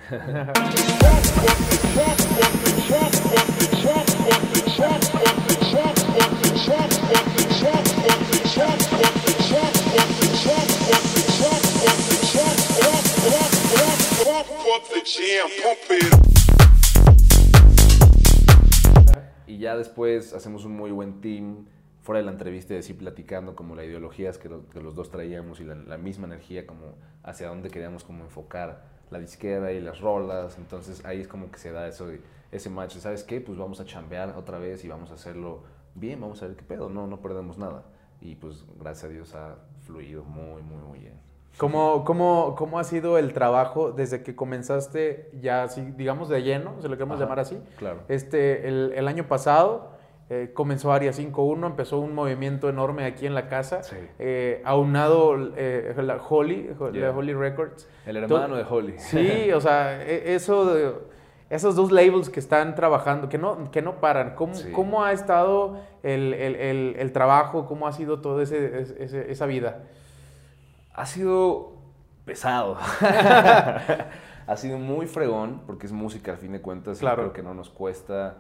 Y 19.46 19.58
ya 19.60 19.78
después 19.78 20.34
hacemos 20.34 20.66
un 20.66 20.76
muy 20.76 20.90
buen 20.90 21.22
team, 21.22 21.68
fuera 22.04 22.20
de 22.20 22.26
la 22.26 22.32
entrevista, 22.32 22.74
y 22.74 22.78
decir, 22.78 22.98
platicando 22.98 23.56
como 23.56 23.76
la 23.76 23.86
ideologías 23.86 24.38
que, 24.38 24.50
que 24.72 24.82
los 24.82 24.94
dos 24.94 25.10
traíamos 25.10 25.62
y 25.62 25.64
la, 25.64 25.98
misma 25.98 26.28
energía 26.28 26.68
como 26.68 26.96
hacia 27.24 27.48
dónde 27.48 27.70
queríamos 27.70 28.04
como 28.04 28.26
enfocar 28.26 28.84
la 29.10 29.20
disquera 29.20 29.72
y 29.72 29.80
las 29.80 30.02
rolas. 30.02 30.58
Entonces 30.58 31.04
ahí 31.06 31.22
es 31.22 31.30
como 31.30 31.50
que 31.50 31.58
se 31.58 31.72
da 31.72 31.88
eso, 31.88 32.10
ese 32.52 32.70
match. 32.70 32.98
¿Sabes 32.98 33.24
qué? 33.24 33.40
Pues 33.40 33.58
vamos 33.58 33.80
a 33.80 33.86
chambear 33.86 34.36
otra 34.38 34.60
vez 34.60 34.84
y 34.84 34.90
vamos 34.90 35.12
a 35.12 35.14
hacerlo 35.14 35.64
bien, 35.96 36.20
vamos 36.20 36.44
a 36.44 36.48
ver 36.48 36.58
qué 36.58 36.64
pedo, 36.64 36.90
no, 36.90 37.08
no 37.08 37.22
perdemos 37.22 37.58
nada. 37.58 37.86
Y 38.20 38.36
pues 38.36 38.66
gracias 38.78 39.06
a 39.06 39.08
Dios 39.08 39.36
ha 39.36 39.56
fluido 39.86 40.26
muy, 40.26 40.62
muy, 40.62 40.82
muy 40.84 41.00
bien. 41.00 41.22
¿Cómo, 41.58 42.04
cómo, 42.04 42.56
cómo 42.58 42.80
ha 42.80 42.84
sido 42.84 43.18
el 43.18 43.32
trabajo 43.32 43.92
desde 43.92 44.24
que 44.24 44.36
comenzaste 44.36 45.30
ya, 45.40 45.64
así, 45.64 45.82
digamos, 45.96 46.28
de 46.28 46.42
lleno, 46.42 46.82
se 46.82 46.90
lo 46.90 46.96
queremos 46.96 47.20
llamar 47.20 47.40
así? 47.40 47.62
Claro. 47.78 48.02
Este, 48.10 48.68
el, 48.68 48.92
el 48.96 49.08
año 49.08 49.28
pasado 49.28 49.94
eh, 50.30 50.52
comenzó 50.54 50.92
Aria 50.94 51.12
5.1, 51.12 51.66
empezó 51.68 52.00
un 52.00 52.16
movimiento 52.16 52.70
enorme 52.70 53.06
aquí 53.06 53.26
en 53.28 53.36
la 53.36 53.48
casa, 53.50 53.84
Sí. 53.84 53.96
eh, 54.20 54.62
aunado 54.66 55.36
eh, 55.56 55.94
la 55.98 56.16
Holly, 56.18 56.70
Yeah. 56.94 57.08
la 57.08 57.18
Holly 57.18 57.34
Records. 57.34 57.88
El 58.06 58.18
hermano 58.18 58.56
de 58.56 58.64
Holly. 58.68 58.96
Sí, 58.98 59.52
o 59.52 59.62
sea, 59.62 60.02
e- 60.04 60.34
eso 60.34 60.74
de- 60.74 60.94
esos 61.50 61.76
dos 61.76 61.92
labels 61.92 62.30
que 62.30 62.40
están 62.40 62.74
trabajando, 62.74 63.30
que 63.30 63.38
no, 63.38 63.70
que 63.70 63.82
no 63.84 63.96
paran, 64.02 64.34
¿cómo, 64.36 64.56
Sí. 64.56 64.72
cómo 64.72 65.04
ha 65.04 65.12
estado 65.12 65.78
el, 66.02 66.34
el- 66.34 66.56
el- 66.56 66.96
el 66.98 67.12
trabajo? 67.12 67.68
¿Cómo 67.68 67.86
ha 67.88 67.92
sido 67.92 68.20
toda 68.22 68.42
esa 68.44 69.46
vida? 69.46 69.84
Ha 70.96 71.06
sido 71.06 71.74
pesado. 72.26 72.78
ha 74.48 74.56
sido 74.58 74.78
muy 74.78 75.06
fregón, 75.08 75.62
porque 75.68 75.86
es 75.86 75.92
música 75.92 76.32
al 76.32 76.38
fin 76.38 76.54
de 76.54 76.62
cuentas. 76.62 77.00
Claro. 77.00 77.24
Creo 77.24 77.34
que 77.34 77.44
no 77.44 77.54
nos 77.54 77.70
cuesta, 77.70 78.38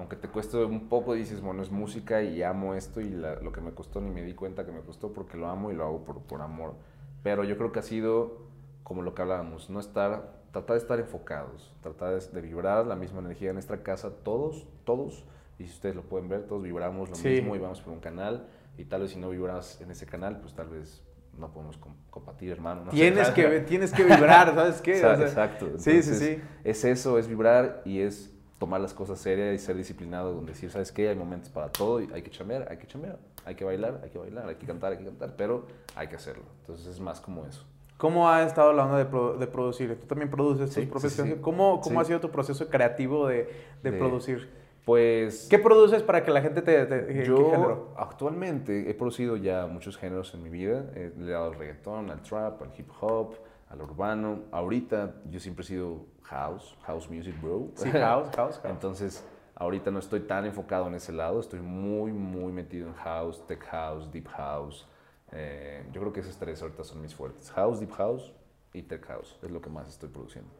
aunque 0.00 0.16
te 0.16 0.28
cueste 0.28 0.56
un 0.64 0.88
poco, 0.88 1.14
dices, 1.14 1.40
bueno, 1.40 1.62
es 1.62 1.70
música 1.70 2.22
y 2.22 2.42
amo 2.42 2.74
esto 2.74 3.00
y 3.00 3.10
la- 3.10 3.36
lo 3.36 3.52
que 3.52 3.60
me 3.60 3.72
costó 3.72 4.00
ni 4.00 4.10
me 4.10 4.22
di 4.22 4.34
cuenta 4.34 4.64
que 4.66 4.72
me 4.72 4.80
costó 4.80 5.12
porque 5.12 5.36
lo 5.36 5.46
amo 5.48 5.70
y 5.70 5.74
lo 5.74 5.84
hago 5.84 6.04
por, 6.04 6.20
por 6.22 6.40
amor. 6.42 6.74
Pero 7.22 7.44
yo 7.44 7.56
creo 7.56 7.70
que 7.70 7.78
ha 7.80 7.82
sido 7.82 8.38
como 8.82 9.02
lo 9.02 9.14
que 9.14 9.22
hablábamos, 9.22 9.70
no 9.70 9.78
estar, 9.78 10.40
tratar 10.52 10.74
de 10.74 10.78
estar 10.82 10.98
enfocados, 10.98 11.72
tratar 11.82 12.18
de, 12.18 12.26
de 12.28 12.40
vibrar 12.40 12.86
la 12.86 12.96
misma 12.96 13.20
energía 13.20 13.50
en 13.50 13.54
nuestra 13.56 13.82
casa, 13.82 14.10
todos, 14.24 14.66
todos, 14.84 15.24
y 15.58 15.64
si 15.66 15.70
ustedes 15.74 15.94
lo 15.94 16.02
pueden 16.02 16.28
ver, 16.28 16.46
todos 16.46 16.62
vibramos 16.62 17.08
lo 17.10 17.14
Sí. 17.14 17.28
mismo 17.28 17.54
y 17.54 17.58
vamos 17.58 17.80
por 17.82 17.92
un 17.92 18.00
canal, 18.00 18.48
y 18.78 18.86
tal 18.86 19.02
vez 19.02 19.10
si 19.12 19.18
no 19.18 19.28
vibras 19.28 19.80
en 19.82 19.90
ese 19.90 20.06
canal, 20.06 20.40
pues 20.40 20.54
tal 20.54 20.70
vez 20.70 21.04
no 21.38 21.52
podemos 21.52 21.76
com- 21.76 21.94
compartir, 22.08 22.50
hermano. 22.50 22.84
no 22.86 22.90
sé. 22.90 22.96
Tienes 22.96 23.28
que, 23.32 23.60
tienes 23.60 23.92
que 23.92 24.02
vibrar, 24.02 24.54
¿sabes 24.54 24.80
qué? 24.80 24.92
O 24.94 24.96
Exa- 24.96 25.16
sea, 25.18 25.26
Exacto. 25.26 25.78
Sí, 25.78 26.02
sí, 26.02 26.14
sí. 26.14 26.42
Es 26.64 26.84
eso, 26.84 27.18
es 27.18 27.28
vibrar 27.28 27.82
y 27.84 28.00
es 28.00 28.34
tomar 28.60 28.80
las 28.80 28.92
cosas 28.92 29.18
serias 29.18 29.54
y 29.54 29.58
ser 29.58 29.74
disciplinado, 29.74 30.34
donde 30.34 30.52
decir, 30.52 30.70
¿sabes 30.70 30.92
qué? 30.92 31.08
Hay 31.08 31.16
momentos 31.16 31.48
para 31.48 31.72
todo 31.72 32.00
y 32.02 32.08
hay 32.12 32.20
que 32.20 32.30
chambear, 32.30 32.68
hay 32.70 32.76
que 32.76 32.86
chambear, 32.86 33.18
hay 33.46 33.54
que 33.54 33.64
bailar, 33.64 34.00
hay 34.04 34.10
que 34.10 34.18
bailar, 34.18 34.48
hay 34.50 34.54
que 34.56 34.66
cantar, 34.66 34.92
hay 34.92 34.98
que 34.98 35.04
cantar, 35.06 35.34
pero 35.34 35.64
hay 35.96 36.08
que 36.08 36.16
hacerlo. 36.16 36.44
Entonces 36.60 36.86
es 36.86 37.00
más 37.00 37.22
como 37.22 37.46
eso. 37.46 37.64
¿Cómo 37.96 38.28
ha 38.28 38.42
estado 38.44 38.72
la 38.74 38.84
onda 38.84 38.98
de, 38.98 39.06
pro- 39.06 39.36
de 39.38 39.46
producir? 39.46 39.98
Tú 39.98 40.06
también 40.06 40.30
produces 40.30 40.72
Sí, 40.74 40.82
tus 40.82 40.90
propias 40.90 41.12
sí, 41.14 41.22
sí. 41.22 41.36
¿Cómo, 41.40 41.80
cómo 41.80 42.00
ha 42.00 42.04
sido 42.04 42.20
tu 42.20 42.30
proceso 42.30 42.68
creativo 42.68 43.26
de, 43.26 43.48
de 43.82 43.90
De- 43.90 43.98
producir? 43.98 44.48
Pues 44.84 45.46
¿Qué 45.48 45.58
produces 45.58 46.02
para 46.02 46.22
que 46.24 46.30
la 46.30 46.40
gente 46.42 46.60
te... 46.62 46.84
te- 46.86 47.06
qué 47.06 47.24
yo 47.24 47.92
actualmente 47.96 48.90
he 48.90 48.94
producido 48.94 49.36
ya 49.36 49.66
muchos 49.66 49.96
géneros 49.96 50.34
en 50.34 50.42
mi 50.42 50.48
vida. 50.50 50.84
Eh, 50.94 51.12
le 51.18 51.26
he 51.28 51.30
dado 51.30 51.46
al 51.52 51.54
reggaetón, 51.54 52.10
al 52.10 52.20
trap, 52.22 52.60
al 52.62 52.70
hip 52.76 52.88
hop, 53.00 53.34
al 53.70 53.80
urbano. 53.80 54.40
Ahorita 54.52 55.14
yo 55.30 55.40
siempre 55.40 55.64
he 55.64 55.66
sido 55.66 56.04
house, 56.24 56.76
house 56.82 57.08
music 57.08 57.34
bro. 57.40 57.68
Sí, 57.74 57.90
house, 57.90 58.28
house, 58.36 58.58
house. 58.58 58.60
Entonces, 58.64 59.24
ahorita 59.54 59.90
no 59.90 59.98
estoy 59.98 60.20
tan 60.20 60.44
enfocado 60.44 60.86
en 60.88 60.94
ese 60.94 61.12
lado, 61.12 61.40
estoy 61.40 61.60
muy, 61.60 62.12
muy 62.12 62.52
metido 62.52 62.88
en 62.88 62.94
house, 62.94 63.44
tech 63.46 63.64
house, 63.64 64.10
deep 64.12 64.28
house. 64.28 64.86
Eh, 65.32 65.88
yo 65.92 66.00
creo 66.00 66.12
que 66.12 66.20
esos 66.20 66.36
tres 66.36 66.60
ahorita 66.60 66.84
son 66.84 67.00
mis 67.00 67.14
fuertes. 67.14 67.50
House, 67.52 67.80
deep 67.80 67.92
house 67.92 68.32
y 68.74 68.82
tech 68.82 69.06
house 69.06 69.38
es 69.42 69.50
lo 69.50 69.60
que 69.60 69.70
más 69.70 69.88
estoy 69.88 70.08
produciendo. 70.08 70.50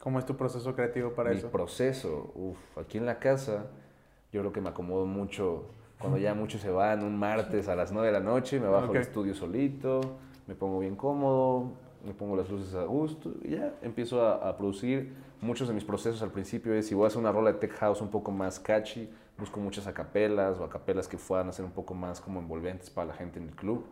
¿Cómo 0.00 0.18
es 0.18 0.24
tu 0.24 0.34
proceso 0.36 0.74
creativo 0.74 1.12
para 1.12 1.30
Mi 1.30 1.36
eso? 1.38 1.50
proceso, 1.50 2.32
uff, 2.34 2.78
aquí 2.78 2.96
en 2.96 3.04
la 3.06 3.18
casa, 3.18 3.66
yo 4.32 4.40
creo 4.40 4.52
que 4.52 4.60
me 4.62 4.70
acomodo 4.70 5.04
mucho 5.04 5.66
cuando 5.98 6.16
ya 6.16 6.32
muchos 6.34 6.60
se 6.62 6.70
van 6.70 7.04
un 7.04 7.18
martes 7.18 7.68
a 7.68 7.74
las 7.76 7.92
9 7.92 8.06
de 8.06 8.12
la 8.12 8.20
noche, 8.20 8.58
me 8.60 8.66
bajo 8.68 8.86
Ok. 8.92 8.96
al 8.96 9.02
estudio 9.02 9.34
solito, 9.34 10.00
me 10.46 10.54
pongo 10.54 10.78
bien 10.78 10.96
cómodo, 10.96 11.72
me 12.04 12.14
pongo 12.14 12.36
las 12.36 12.48
luces 12.48 12.74
a 12.74 12.84
gusto 12.84 13.34
y 13.42 13.50
ya 13.50 13.74
empiezo 13.82 14.22
a, 14.22 14.48
a 14.48 14.56
producir. 14.56 15.12
Muchos 15.40 15.68
de 15.68 15.74
mis 15.74 15.84
procesos 15.84 16.22
al 16.22 16.30
principio 16.30 16.74
es 16.74 16.86
si 16.86 16.94
voy 16.94 17.04
a 17.04 17.06
hacer 17.08 17.18
una 17.18 17.32
rola 17.32 17.52
de 17.52 17.58
tech 17.58 17.72
house 17.72 18.00
un 18.00 18.10
poco 18.10 18.30
más 18.30 18.60
catchy, 18.60 19.08
busco 19.38 19.58
muchas 19.58 19.86
acapelas 19.86 20.58
o 20.58 20.64
acapelas 20.64 21.08
que 21.08 21.16
puedan 21.16 21.52
ser 21.52 21.64
un 21.64 21.72
poco 21.72 21.94
más 21.94 22.20
como 22.20 22.40
envolventes 22.40 22.90
para 22.90 23.08
la 23.08 23.14
gente 23.14 23.38
en 23.38 23.48
el 23.48 23.54
club. 23.54 23.84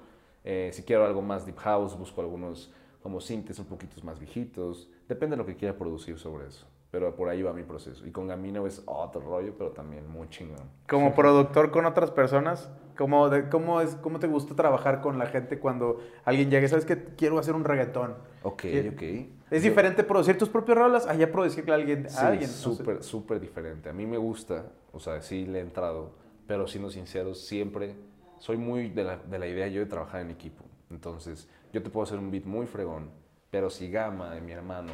Eh, 0.45 0.71
si 0.73 0.83
quiero 0.83 1.05
algo 1.05 1.23
más 1.23 1.47
deep 1.47 1.57
house, 1.57 1.99
busco 1.99 2.21
algunos 2.21 2.73
como 3.03 3.21
sintes 3.21 3.59
un 3.59 3.65
poquitos 3.65 4.05
más 4.05 4.19
viejitos. 4.19 4.89
Depende 5.09 5.37
de 5.37 5.43
lo 5.43 5.47
que 5.47 5.57
quiera 5.57 5.77
producir 5.77 6.19
sobre 6.19 6.47
eso. 6.47 6.67
Pero 6.91 7.15
por 7.15 7.29
ahí 7.29 7.43
va 7.43 7.53
mi 7.53 7.65
proceso. 7.65 8.07
Y 8.07 8.11
con 8.11 8.27
Gamino 8.29 8.67
es 8.67 8.83
otro 8.87 9.21
rollo, 9.21 9.55
pero 9.59 9.71
también 9.73 10.09
muy 10.09 10.29
chingón. 10.31 10.71
Como 10.89 11.15
productor 11.15 11.71
con 11.71 11.85
otras 11.85 12.11
personas, 12.11 12.71
¿cómo, 12.97 13.29
de- 13.29 13.49
cómo, 13.51 13.81
es, 13.83 13.95
¿cómo 13.97 14.19
te 14.19 14.27
gusta 14.27 14.55
trabajar 14.55 15.01
con 15.03 15.19
la 15.19 15.27
gente 15.27 15.59
cuando 15.59 16.01
alguien 16.25 16.51
llega 16.51 16.65
y 16.65 16.69
sabes 16.69 16.87
que 16.87 16.97
quiero 17.17 17.39
hacer 17.39 17.55
un 17.55 17.65
reggaetón? 17.65 18.15
Ok, 18.43 18.63
¿Qué- 18.63 18.91
ok. 18.95 19.03
Es 19.51 19.63
Yo- 19.63 19.69
diferente 19.71 20.03
producir 20.05 20.37
tus 20.39 20.49
propias 20.49 20.77
rolas 20.79 21.07
a 21.07 21.15
ya 21.15 21.31
producirle 21.31 21.73
a 21.73 21.75
alguien. 21.75 22.07
a 22.07 22.11
Sí, 22.11 22.17
alguien 22.25 22.49
no 22.51 22.55
sé. 22.57 22.61
súper, 22.61 23.03
súper 23.03 23.41
diferente. 23.41 23.89
A 23.91 23.93
mí 23.93 24.07
me 24.07 24.17
gusta, 24.19 24.67
o 24.93 24.99
sea, 25.01 25.21
sí 25.23 25.45
le 25.47 25.59
he 25.59 25.63
entrado, 25.63 26.13
pero 26.47 26.67
siendo 26.67 26.91
sincero, 26.91 27.35
siempre 27.35 27.97
soy 28.39 28.57
muy 28.57 28.89
de 28.91 29.05
la, 29.05 29.17
de 29.19 29.39
la 29.39 29.47
idea 29.47 29.67
yo 29.69 29.81
de 29.81 29.87
trabajar 29.87 30.21
en 30.23 30.31
equipo. 30.31 30.65
Entonces, 30.91 31.49
yo 31.73 31.83
te 31.83 31.91
puedo 31.91 32.05
hacer 32.05 32.19
un 32.19 32.31
beat 32.31 32.45
muy 32.45 32.67
fregón, 32.67 33.11
pero 33.51 33.69
si 33.69 33.91
Gama, 33.91 34.35
de 34.35 34.41
mi 34.41 34.53
hermano, 34.53 34.93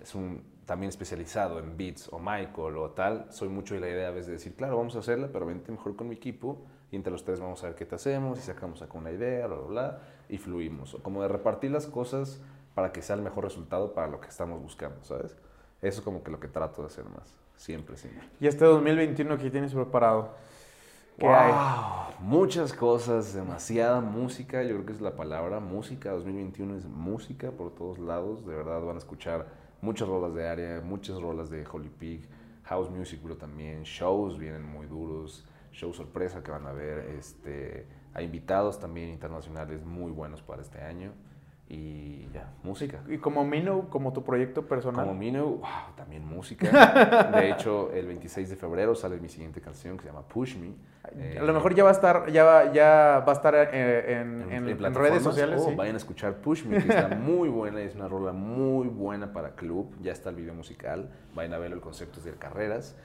es 0.00 0.14
un 0.14 0.42
también 0.66 0.88
especializado 0.88 1.58
en 1.58 1.76
beats, 1.76 2.08
o 2.12 2.18
Michael, 2.18 2.76
o 2.76 2.90
tal, 2.90 3.26
soy 3.30 3.48
mucho 3.48 3.74
de 3.74 3.80
la 3.80 3.88
idea 3.88 4.08
a 4.08 4.10
veces 4.10 4.26
de 4.26 4.32
decir, 4.34 4.54
claro, 4.54 4.76
vamos 4.76 4.94
a 4.96 5.00
hacerla, 5.00 5.28
pero 5.32 5.46
vente 5.46 5.72
mejor 5.72 5.96
con 5.96 6.08
mi 6.08 6.14
equipo, 6.14 6.58
y 6.90 6.96
entre 6.96 7.12
los 7.12 7.24
tres 7.24 7.40
vamos 7.40 7.62
a 7.62 7.66
ver 7.68 7.76
qué 7.76 7.86
te 7.86 7.94
hacemos, 7.94 8.38
y 8.38 8.42
sacamos 8.42 8.82
acá 8.82 8.98
una 8.98 9.10
idea, 9.10 9.46
bla, 9.46 9.56
bla, 9.56 9.66
bla, 9.66 9.98
y 10.28 10.38
fluimos. 10.38 10.94
O 10.94 11.02
como 11.02 11.22
de 11.22 11.28
repartir 11.28 11.70
las 11.70 11.86
cosas 11.86 12.40
para 12.74 12.92
que 12.92 13.02
sea 13.02 13.16
el 13.16 13.22
mejor 13.22 13.44
resultado 13.44 13.94
para 13.94 14.06
lo 14.06 14.20
que 14.20 14.28
estamos 14.28 14.62
buscando, 14.62 15.02
¿sabes? 15.04 15.36
Eso 15.82 16.00
es 16.00 16.04
como 16.04 16.22
que 16.22 16.30
lo 16.30 16.38
que 16.38 16.48
trato 16.48 16.82
de 16.82 16.88
hacer 16.88 17.04
más. 17.04 17.34
Siempre, 17.56 17.96
siempre. 17.96 18.26
Y 18.40 18.46
este 18.46 18.64
2021 18.64 19.38
que 19.38 19.50
tienes 19.50 19.74
preparado. 19.74 20.30
¿Qué 21.18 21.26
Wow, 21.26 21.34
hay? 21.34 22.14
Muchas 22.20 22.72
cosas, 22.72 23.34
demasiada 23.34 24.00
música, 24.00 24.62
yo 24.62 24.70
creo 24.74 24.86
que 24.86 24.92
es 24.92 25.00
la 25.00 25.16
palabra, 25.16 25.60
música, 25.60 26.12
2021 26.12 26.76
es 26.76 26.86
música 26.86 27.50
por 27.50 27.74
todos 27.74 27.98
lados, 27.98 28.46
de 28.46 28.54
verdad 28.54 28.80
van 28.80 28.96
a 28.96 28.98
escuchar 28.98 29.46
muchas 29.80 30.08
rolas 30.08 30.34
de 30.34 30.48
área, 30.48 30.80
muchas 30.80 31.20
rolas 31.20 31.50
de 31.50 31.66
Holy 31.70 31.88
Pig, 31.88 32.28
House 32.64 32.90
Music 32.90 33.20
pero 33.22 33.36
también, 33.36 33.82
shows 33.82 34.38
vienen 34.38 34.64
muy 34.64 34.86
duros, 34.86 35.46
shows 35.72 35.96
sorpresa 35.96 36.42
que 36.42 36.50
van 36.50 36.66
a 36.66 36.72
ver, 36.72 36.98
este, 37.18 37.86
hay 38.14 38.24
invitados 38.24 38.78
también 38.78 39.08
internacionales 39.08 39.84
muy 39.84 40.10
buenos 40.12 40.42
para 40.42 40.62
este 40.62 40.80
año 40.80 41.12
y 41.70 42.28
ya, 42.34 42.50
música. 42.64 43.00
Y 43.08 43.18
como 43.18 43.44
Mino, 43.44 43.88
como 43.90 44.12
tu 44.12 44.24
proyecto 44.24 44.66
personal. 44.66 45.06
Como 45.06 45.16
Mino, 45.16 45.44
wow, 45.44 45.94
también 45.96 46.26
música. 46.26 47.30
De 47.32 47.48
hecho, 47.48 47.92
el 47.92 48.08
26 48.08 48.50
de 48.50 48.56
febrero 48.56 48.96
sale 48.96 49.20
mi 49.20 49.28
siguiente 49.28 49.60
canción 49.60 49.96
que 49.96 50.02
se 50.02 50.08
llama 50.08 50.22
Push 50.26 50.56
Me. 50.56 50.72
a 51.38 51.42
lo 51.44 51.54
mejor 51.54 51.72
ya 51.76 51.84
va 51.84 51.90
a 51.90 51.92
estar, 51.92 52.28
ya 52.32 52.42
va, 52.42 52.72
ya 52.72 53.22
va 53.24 53.32
a 53.32 53.36
estar 53.36 53.54
eh, 53.54 54.20
en, 54.20 54.50
en, 54.50 54.94
redes 54.94 55.22
sociales. 55.22 55.62
Oh, 55.64 55.76
Vayan 55.76 55.94
a 55.94 55.98
escuchar 55.98 56.34
Push 56.38 56.64
Me, 56.64 56.82
que 56.82 56.88
está 56.88 57.06
muy 57.16 57.48
buena, 57.48 57.80
es 57.80 57.94
una 57.94 58.08
rola 58.08 58.32
muy 58.32 58.88
buena 58.88 59.32
para 59.32 59.54
club. 59.54 59.94
Ya 60.02 60.10
está 60.10 60.30
el 60.30 60.36
video 60.36 60.54
musical. 60.54 61.08
Vayan 61.36 61.54
a 61.54 61.58
verlo, 61.58 61.76
el 61.76 61.82
concepto 61.82 62.18
es 62.18 62.24
de 62.24 62.32
carreras. 62.32 62.96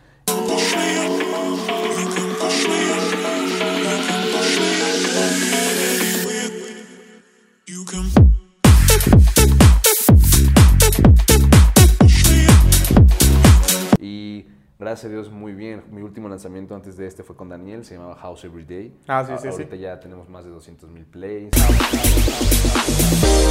Gracias 15.05 15.27
a 15.27 15.29
Dios, 15.29 15.31
muy 15.31 15.53
bien. 15.53 15.83
Mi 15.91 16.01
último 16.01 16.27
lanzamiento 16.29 16.73
antes 16.75 16.97
de 16.97 17.05
este 17.05 17.23
fue 17.23 17.35
con 17.35 17.49
Daniel, 17.49 17.85
se 17.85 17.95
llamaba 17.95 18.15
House 18.15 18.43
Every 18.43 18.65
Day. 18.65 18.97
Ah, 19.07 19.23
sí, 19.25 19.33
sí, 19.39 19.47
Ahorita 19.47 19.75
ya 19.75 19.99
tenemos 19.99 20.27
más 20.29 20.45
de 20.45 20.51
200 20.51 20.89
mil 20.89 21.05
plays. 21.05 21.51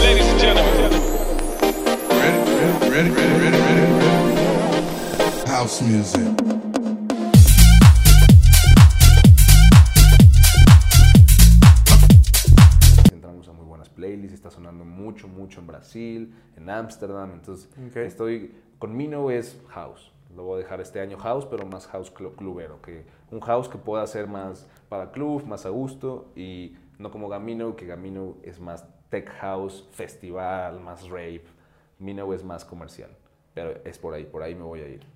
Ladies 0.03 0.27
and 0.31 0.41
gentlemen. 0.41 0.91
Ready, 2.91 3.11
ready, 3.11 3.11
ready, 3.11 3.59
House 5.47 5.83
music. 5.83 6.21
playlist, 13.95 14.35
está 14.35 14.51
sonando 14.51 14.85
mucho, 14.85 15.29
mucho 15.29 15.61
en 15.61 15.67
Brasil, 15.69 16.35
en 16.57 16.69
Ámsterdam, 16.69 17.31
entonces 17.33 17.71
estoy, 17.95 18.53
con 18.79 18.95
Mino 18.97 19.31
es 19.31 19.63
house, 19.69 20.14
lo 20.35 20.45
voy 20.45 20.61
a 20.61 20.63
dejar 20.63 20.81
este 20.81 21.01
año 21.01 21.17
house, 21.19 21.47
pero 21.47 21.67
más 21.67 21.87
house 21.89 22.11
clubero, 22.11 22.81
que 22.83 23.05
un 23.31 23.41
house 23.41 23.69
que 23.69 23.79
pueda 23.79 24.07
ser 24.07 24.27
más 24.27 24.67
para 24.89 25.11
club, 25.11 25.45
más 25.47 25.67
a 25.67 25.71
gusto, 25.71 26.33
y 26.35 26.77
no 26.99 27.11
como 27.11 27.29
Gamino, 27.29 27.77
que 27.77 27.87
Gamino 27.87 28.37
es 28.43 28.61
más 28.61 28.87
tech 29.11 29.29
house, 29.41 29.89
festival, 29.93 30.81
más 30.81 31.09
rape, 31.09 31.45
Mino 31.99 32.33
es 32.35 32.45
más 32.45 32.65
comercial. 32.65 33.11
Pero 33.55 33.73
es 33.85 33.99
por 33.99 34.15
ahí, 34.15 34.25
por 34.25 34.43
ahí 34.43 34.57
me 34.57 34.65
voy 34.65 34.81
a 34.81 34.89
ir. 34.89 35.07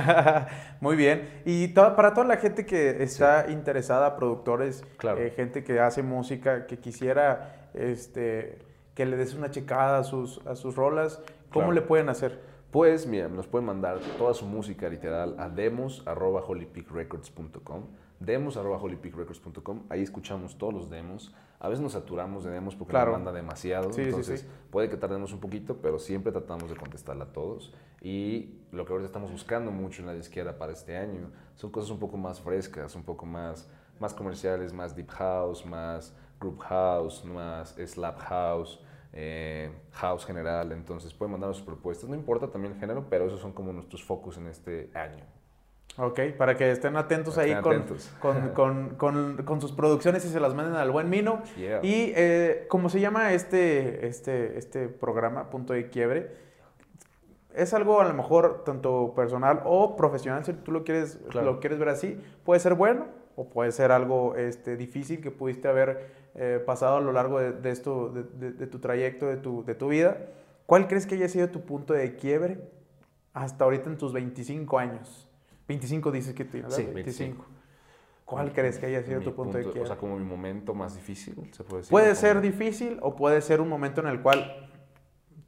Muy 0.80 0.96
bien. 0.96 1.42
Y 1.44 1.68
para 1.68 2.12
toda 2.14 2.26
la 2.26 2.36
gente 2.36 2.66
que 2.66 3.02
está 3.02 3.46
interesada, 3.48 4.16
productores, 4.16 4.84
eh, 5.16 5.32
gente 5.36 5.62
que 5.62 5.78
hace 5.78 6.02
música, 6.02 6.66
que 6.66 6.78
quisiera 6.78 7.70
este, 7.74 8.58
que 8.96 9.06
le 9.06 9.16
des 9.16 9.34
una 9.34 9.52
checada 9.52 9.98
a 9.98 10.04
sus, 10.04 10.44
a 10.46 10.56
sus 10.56 10.74
rolas, 10.74 11.22
¿cómo 11.52 11.70
le 11.70 11.80
pueden 11.80 12.08
hacer? 12.08 12.40
Pues 12.76 13.06
mira, 13.06 13.28
nos 13.28 13.46
pueden 13.46 13.64
mandar 13.64 14.00
toda 14.18 14.34
su 14.34 14.44
música 14.44 14.86
literal 14.90 15.34
a 15.38 15.48
demos.holypeakrecords.com 15.48 17.84
demos.holypeakrecords.com 18.20 19.84
ahí 19.88 20.02
escuchamos 20.02 20.58
todos 20.58 20.74
los 20.74 20.90
demos. 20.90 21.34
A 21.58 21.70
veces 21.70 21.82
nos 21.82 21.92
saturamos 21.92 22.44
de 22.44 22.50
demos 22.50 22.76
porque 22.76 22.92
nos 22.92 23.08
manda 23.08 23.32
demasiado, 23.32 23.88
entonces 23.96 24.46
puede 24.70 24.90
que 24.90 24.98
tardemos 24.98 25.32
un 25.32 25.40
poquito, 25.40 25.78
pero 25.80 25.98
siempre 25.98 26.32
tratamos 26.32 26.68
de 26.68 26.76
contestarla 26.76 27.24
a 27.24 27.32
todos. 27.32 27.72
Y 28.02 28.58
lo 28.72 28.84
que 28.84 28.92
ahorita 28.92 29.06
estamos 29.06 29.32
buscando 29.32 29.70
mucho 29.70 30.02
en 30.02 30.08
la 30.08 30.16
izquierda 30.16 30.58
para 30.58 30.72
este 30.72 30.98
año 30.98 31.30
son 31.54 31.70
cosas 31.70 31.90
un 31.90 31.98
poco 31.98 32.18
más 32.18 32.42
frescas, 32.42 32.94
un 32.94 33.04
poco 33.04 33.24
más, 33.24 33.70
más 33.98 34.12
comerciales, 34.12 34.74
más 34.74 34.94
deep 34.94 35.08
house, 35.12 35.64
más 35.64 36.14
group 36.38 36.58
house, 36.58 37.24
más 37.24 37.70
slap 37.70 38.18
house, 38.18 38.78
eh, 39.18 39.70
house 39.92 40.26
general. 40.26 40.72
Entonces 40.72 41.14
pueden 41.14 41.32
mandarnos 41.32 41.56
sus 41.56 41.66
propuestas. 41.66 42.08
No 42.08 42.14
importa 42.14 42.48
también 42.48 42.74
el 42.74 42.78
género, 42.78 43.06
pero 43.08 43.26
esos 43.26 43.40
son 43.40 43.52
como 43.52 43.72
nuestros 43.72 44.04
focos 44.04 44.36
en 44.36 44.46
este 44.46 44.90
año. 44.94 45.24
Ok, 45.98 46.20
para 46.36 46.54
que 46.56 46.70
estén 46.70 46.94
atentos 46.96 47.38
ahí 47.38 47.54
con, 47.62 47.86
Con, 48.52 48.94
con, 48.96 49.36
con, 49.44 49.60
sus 49.62 49.72
producciones 49.72 50.26
y 50.26 50.28
se 50.28 50.38
las 50.38 50.54
manden 50.54 50.74
al 50.74 50.90
buen 50.90 51.08
Mino. 51.08 51.42
Y 51.56 52.12
eh, 52.14 52.66
¿cómo 52.68 52.90
se 52.90 53.00
llama 53.00 53.32
este, 53.32 54.06
este, 54.06 54.58
este 54.58 54.88
programa, 54.88 55.48
Punto 55.48 55.72
de 55.72 55.88
Quiebre, 55.88 56.30
es 57.54 57.72
algo 57.72 58.02
a 58.02 58.04
lo 58.04 58.12
mejor 58.12 58.64
tanto 58.64 59.14
personal 59.16 59.62
o 59.64 59.96
profesional, 59.96 60.44
si 60.44 60.52
tú 60.52 60.72
lo 60.72 60.84
quieres, 60.84 61.18
lo 61.32 61.58
quieres 61.58 61.78
ver 61.78 61.88
así, 61.88 62.20
puede 62.44 62.60
ser 62.60 62.74
bueno 62.74 63.06
o 63.34 63.48
puede 63.48 63.72
ser 63.72 63.92
algo 63.92 64.36
este, 64.36 64.76
difícil 64.76 65.22
que 65.22 65.30
pudiste 65.30 65.66
haber 65.66 66.25
eh, 66.36 66.62
pasado 66.64 66.96
a 66.96 67.00
lo 67.00 67.12
largo 67.12 67.40
de, 67.40 67.70
esto, 67.70 68.10
de, 68.10 68.66
tu 68.66 68.78
trayecto, 68.78 69.26
de 69.26 69.38
tu, 69.38 69.64
de 69.64 69.74
tu 69.74 69.88
vida. 69.88 70.18
¿Cuál 70.66 70.86
crees 70.86 71.06
que 71.06 71.14
haya 71.14 71.28
sido 71.28 71.48
tu 71.48 71.62
punto 71.62 71.94
de 71.94 72.16
quiebre 72.16 72.60
hasta 73.32 73.64
ahorita 73.64 73.88
en 73.88 73.98
tus 73.98 74.12
25 74.12 74.78
años? 74.78 75.28
25 75.68 76.12
dices 76.12 76.34
que 76.34 76.44
tienes, 76.44 76.74
Sí, 76.74 76.84
25. 76.84 77.44
¿Cuál 78.26 78.52
crees 78.52 78.78
que 78.78 78.86
haya 78.86 79.02
sido 79.02 79.20
tu 79.20 79.34
punto, 79.34 79.56
de 79.56 79.64
quiebre? 79.64 79.82
O 79.82 79.86
sea, 79.86 79.96
como 79.96 80.18
mi 80.18 80.24
momento 80.24 80.74
más 80.74 80.94
difícil, 80.94 81.34
se 81.52 81.62
puede 81.62 81.82
decir. 81.82 81.90
Puede 81.90 82.14
ser 82.16 82.40
difícil 82.40 82.98
o 83.00 83.14
puede 83.14 83.40
ser 83.40 83.60
un 83.60 83.68
momento 83.68 84.00
en 84.00 84.08
el 84.08 84.20
cual 84.20 84.68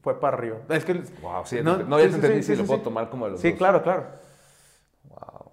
fue 0.01 0.18
para 0.20 0.37
arriba. 0.37 0.59
Es 0.68 0.85
que... 0.85 0.94
Wow, 1.20 1.44
sí, 1.44 1.59
no, 1.62 1.79
no 1.79 1.98
ya 1.98 2.18
te 2.18 2.42
si 2.42 2.57
lo 2.57 2.64
puedo 2.64 2.81
tomar 2.81 3.11
como 3.11 3.27
de 3.27 3.33
los 3.33 3.40
Sí, 3.40 3.55
claro, 3.55 3.83
claro. 3.83 4.07
Wow. 5.09 5.51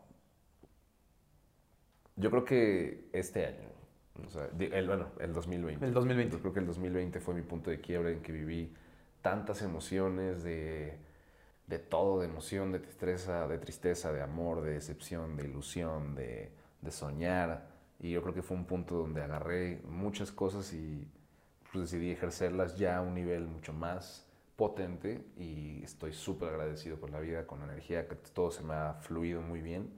Yo 2.16 2.30
creo 2.30 2.46
que 2.46 3.10
este 3.12 3.46
año, 3.46 3.65
o 4.24 4.30
sea, 4.30 4.50
el, 4.58 4.88
bueno, 4.88 5.08
el 5.20 5.34
2020. 5.34 5.86
El 5.86 5.94
2020. 5.94 6.36
Yo 6.36 6.42
creo 6.42 6.54
que 6.54 6.60
el 6.60 6.68
2020 6.68 7.20
fue 7.20 7.34
mi 7.34 7.42
punto 7.42 7.70
de 7.70 7.82
quiebre 7.82 8.14
en 8.14 8.22
que 8.22 8.32
viví 8.32 8.74
tantas 9.22 9.62
emociones 9.62 10.44
de, 10.44 10.98
de 11.68 11.80
todo, 11.80 12.22
de 12.22 12.28
emoción, 12.28 12.72
de 12.72 12.80
tristeza, 12.80 13.48
de 13.48 13.58
tristeza, 13.58 14.14
de 14.14 14.22
amor, 14.22 14.62
de 14.62 14.74
decepción, 14.74 15.36
de 15.36 15.46
ilusión, 15.46 16.16
de, 16.16 16.52
de 16.82 16.92
soñar. 16.92 17.68
Y 18.00 18.12
yo 18.12 18.22
creo 18.22 18.34
que 18.34 18.42
fue 18.42 18.56
un 18.56 18.66
punto 18.66 18.96
donde 18.96 19.22
agarré 19.22 19.82
muchas 19.86 20.32
cosas 20.32 20.74
y 20.74 21.08
pues, 21.72 21.92
decidí 21.92 22.12
ejercerlas 22.12 22.78
ya 22.78 22.98
a 22.98 23.02
un 23.02 23.14
nivel 23.16 23.48
mucho 23.48 23.74
más 23.74 24.26
potente 24.56 25.26
y 25.38 25.84
estoy 25.84 26.14
súper 26.14 26.50
agradecido 26.50 27.00
con 27.02 27.12
la 27.12 27.20
vida, 27.20 27.46
con 27.46 27.60
la 27.60 27.66
energía, 27.66 28.08
que 28.08 28.16
todo 28.16 28.52
se 28.52 28.64
me 28.64 28.74
ha 28.74 28.94
fluido 28.94 29.42
muy 29.42 29.62
bien. 29.62 29.90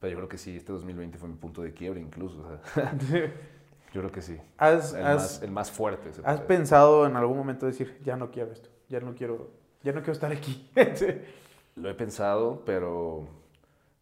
Pero 0.00 0.12
yo 0.12 0.16
creo 0.16 0.28
que 0.28 0.38
sí, 0.38 0.56
este 0.56 0.72
2020 0.72 1.18
fue 1.18 1.28
mi 1.28 1.36
punto 1.36 1.62
de 1.62 1.72
quiebre 1.72 2.00
incluso. 2.00 2.44
yo 3.92 4.00
creo 4.00 4.12
que 4.12 4.22
sí. 4.22 4.38
¿Has, 4.56 4.94
el, 4.94 5.02
más, 5.02 5.42
el, 5.42 5.50
más, 5.50 5.70
fuerte. 5.70 6.10
¿Has 6.24 6.40
pensado 6.40 7.06
en 7.06 7.16
algún 7.16 7.36
momento 7.36 7.66
decir, 7.66 7.98
ya 8.04 8.16
no 8.16 8.30
quiero 8.30 8.52
esto, 8.52 8.68
ya 8.88 9.00
no 9.00 9.14
quiero, 9.14 9.50
ya 9.82 9.92
no 9.92 10.00
quiero 10.00 10.12
estar 10.12 10.30
aquí? 10.32 10.70
Lo 11.76 11.88
he 11.88 11.94
pensado, 11.94 12.62
pero 12.64 13.26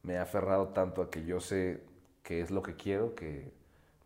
me 0.02 0.14
he 0.14 0.18
aferrado 0.18 0.68
tanto 0.68 1.02
a 1.02 1.10
que 1.10 1.24
yo 1.24 1.40
sé 1.40 1.82
qué 2.22 2.40
es 2.40 2.50
lo 2.50 2.62
que 2.62 2.74
quiero 2.74 3.14
que, 3.14 3.50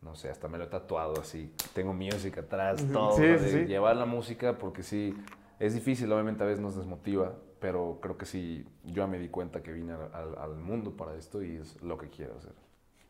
no 0.00 0.14
sé, 0.14 0.30
hasta 0.30 0.48
me 0.48 0.58
lo 0.58 0.64
he 0.64 0.66
tatuado 0.66 1.20
así. 1.20 1.52
Tengo 1.74 1.92
música 1.92 2.42
atrás, 2.42 2.84
todo. 2.92 3.16
Sí, 3.16 3.38
sí. 3.38 3.64
Llevar 3.66 3.96
la 3.96 4.04
música 4.04 4.58
porque 4.58 4.82
sí, 4.82 5.16
es 5.58 5.74
difícil, 5.74 6.12
obviamente 6.12 6.42
a 6.42 6.46
veces 6.46 6.60
nos 6.60 6.76
desmotiva, 6.76 7.34
pero 7.60 7.98
creo 8.02 8.18
que 8.18 8.26
sí, 8.26 8.66
yo 8.84 9.06
me 9.06 9.18
di 9.18 9.28
cuenta 9.28 9.62
que 9.62 9.72
vine 9.72 9.92
al, 9.92 10.56
mundo 10.56 10.96
para 10.96 11.14
esto 11.14 11.42
y 11.42 11.56
es 11.56 11.80
lo 11.82 11.96
que 11.96 12.08
quiero 12.08 12.36
hacer. 12.36 12.52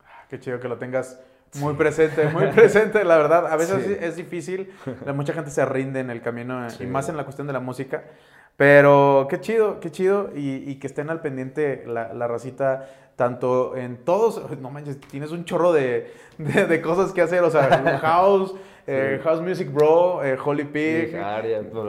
Ah, 0.01 0.25
qué 0.29 0.39
chido 0.39 0.59
que 0.59 0.67
lo 0.67 0.77
tengas 0.77 1.19
muy 1.55 1.73
presente, 1.75 2.27
muy 2.27 2.47
presente, 2.55 3.03
la 3.03 3.17
verdad. 3.17 3.47
A 3.47 3.55
veces 3.55 3.97
es 4.01 4.15
difícil, 4.15 4.71
mucha 5.13 5.33
gente 5.33 5.51
se 5.51 5.65
rinde 5.65 5.99
en 5.99 6.09
el 6.09 6.21
camino 6.21 6.67
y 6.79 6.85
más 6.85 7.09
en 7.09 7.17
la 7.17 7.23
cuestión 7.23 7.47
de 7.47 7.53
la 7.53 7.59
música. 7.59 8.03
Pero 8.57 9.27
qué 9.29 9.41
chido, 9.41 9.79
qué 9.79 9.89
chido 9.91 10.29
y, 10.35 10.75
que 10.75 10.87
estén 10.87 11.09
al 11.09 11.21
pendiente 11.21 11.83
la, 11.87 12.13
la, 12.13 12.27
racita, 12.27 12.87
tanto 13.15 13.75
en 13.75 13.97
todos, 13.97 14.41
no 14.61 14.69
manches, 14.69 14.99
tienes 15.01 15.31
un 15.31 15.45
chorro 15.45 15.73
de, 15.73 16.11
de, 16.37 16.81
cosas 16.81 17.11
que 17.11 17.21
hacer, 17.21 17.43
o 17.43 17.49
sea, 17.49 17.99
house, 18.01 18.53
eh, 18.85 19.19
House 19.23 19.41
Music 19.41 19.71
Bro, 19.71 20.23
eh, 20.23 20.37
Holy 20.43 20.65
Pig, 20.65 21.17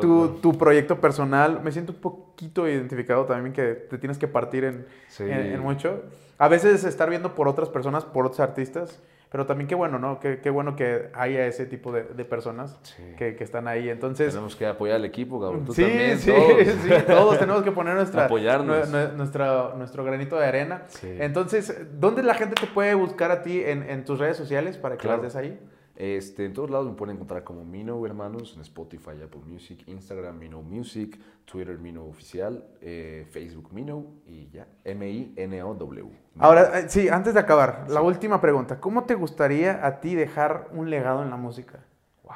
tu, 0.01 0.39
tu, 0.41 0.57
proyecto 0.57 1.01
personal. 1.01 1.61
Me 1.63 1.71
siento 1.71 1.93
un 1.93 2.01
poquito 2.01 2.67
identificado 2.67 3.27
también 3.27 3.53
que 3.53 3.75
te 3.75 3.99
tienes 3.99 4.17
que 4.17 4.29
partir 4.29 4.65
en, 4.65 4.87
en, 5.19 5.61
mucho. 5.61 6.03
A 6.39 6.49
veces 6.49 6.85
estar 6.85 7.11
viendo 7.11 7.35
por 7.35 7.47
otras 7.47 7.69
personas, 7.69 8.05
por 8.05 8.25
otros 8.25 8.41
artistas, 8.41 9.03
pero 9.35 9.47
también 9.47 9.67
qué 9.67 9.75
bueno, 9.75 9.99
¿no? 9.99 10.21
Qué, 10.21 10.39
qué 10.41 10.49
bueno 10.49 10.77
que 10.77 11.11
haya 11.13 11.45
ese 11.45 11.67
tipo 11.67 11.91
de, 11.91 12.05
de 12.05 12.25
personas 12.25 12.79
que, 13.19 13.35
que, 13.35 13.43
están 13.43 13.67
ahí. 13.67 13.89
Entonces... 13.89 14.29
Tenemos 14.29 14.55
que 14.55 14.65
apoyar 14.65 14.95
al 14.95 15.05
equipo, 15.05 15.41
Tú 15.67 15.75
sí, 15.75 15.83
también, 15.83 16.19
sí, 16.21 16.31
todos. 16.31 16.63
sí, 16.85 16.91
todos 17.05 17.39
tenemos 17.41 17.65
que 17.65 17.73
poner 17.73 17.97
nuestra, 17.97 18.27
Apoyarnos. 18.27 18.89
nuestra, 19.17 19.73
nuestro 19.77 20.05
granito 20.05 20.37
de 20.39 20.47
arena. 20.47 20.85
Entonces, 21.03 21.77
¿dónde 21.99 22.23
la 22.23 22.35
gente 22.35 22.55
te 22.55 22.69
puede 22.69 22.95
buscar 22.95 23.33
a 23.33 23.43
ti 23.43 23.61
en, 23.61 23.83
en 23.91 24.05
tus 24.05 24.21
redes 24.21 24.37
sociales 24.37 24.79
para 24.79 24.99
que 24.99 25.09
las 25.09 25.21
des 25.21 25.35
ahí? 25.35 25.59
Este, 25.97 26.45
en 26.45 26.53
todos 26.53 26.71
lados 26.71 26.89
me 26.89 26.95
pueden 26.95 27.15
encontrar 27.15 27.45
como 27.45 27.65
Mino 27.65 28.05
Hermanos, 28.05 28.55
en 28.57 28.63
Spotify, 28.63 29.13
Apple 29.23 29.43
Music, 29.47 29.85
Instagram 29.87 30.39
Mino 30.39 30.61
Music, 30.61 31.21
Twitter 31.45 31.79
Mino 31.79 32.05
Oficial, 32.05 32.67
eh, 32.81 33.27
Facebook 33.31 33.73
Mino 33.73 34.07
y 34.27 34.49
ya, 34.51 34.67
M-I-N-O-W. 34.83 36.11
Ahora, 36.39 36.81
eh, 36.81 36.89
sí, 36.89 37.09
antes 37.09 37.35
de 37.35 37.41
acabar, 37.41 37.87
la 37.89 38.03
última 38.03 38.41
pregunta. 38.41 38.81
¿Cómo 38.81 39.05
te 39.05 39.15
gustaría 39.15 39.87
a 39.87 40.01
ti 40.01 40.17
dejar 40.17 40.69
un 40.73 40.91
legado 40.91 41.23
en 41.23 41.31
la 41.31 41.37
música? 41.37 41.85
Wow. 42.25 42.35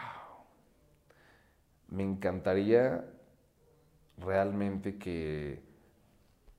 me 1.89 2.05
encantaría 2.05 3.05
realmente 4.19 4.99
que, 4.99 5.63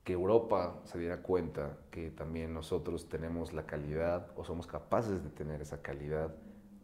que 0.04 0.12
Europa 0.12 0.80
se 0.84 0.98
diera 0.98 1.22
cuenta 1.22 1.78
que 1.90 2.10
también 2.10 2.52
nosotros 2.52 3.08
tenemos 3.08 3.54
la 3.54 3.64
calidad 3.64 4.26
o 4.36 4.44
somos 4.44 4.66
capaces 4.66 5.22
de 5.22 5.30
tener 5.30 5.62
esa 5.62 5.80
calidad 5.80 6.34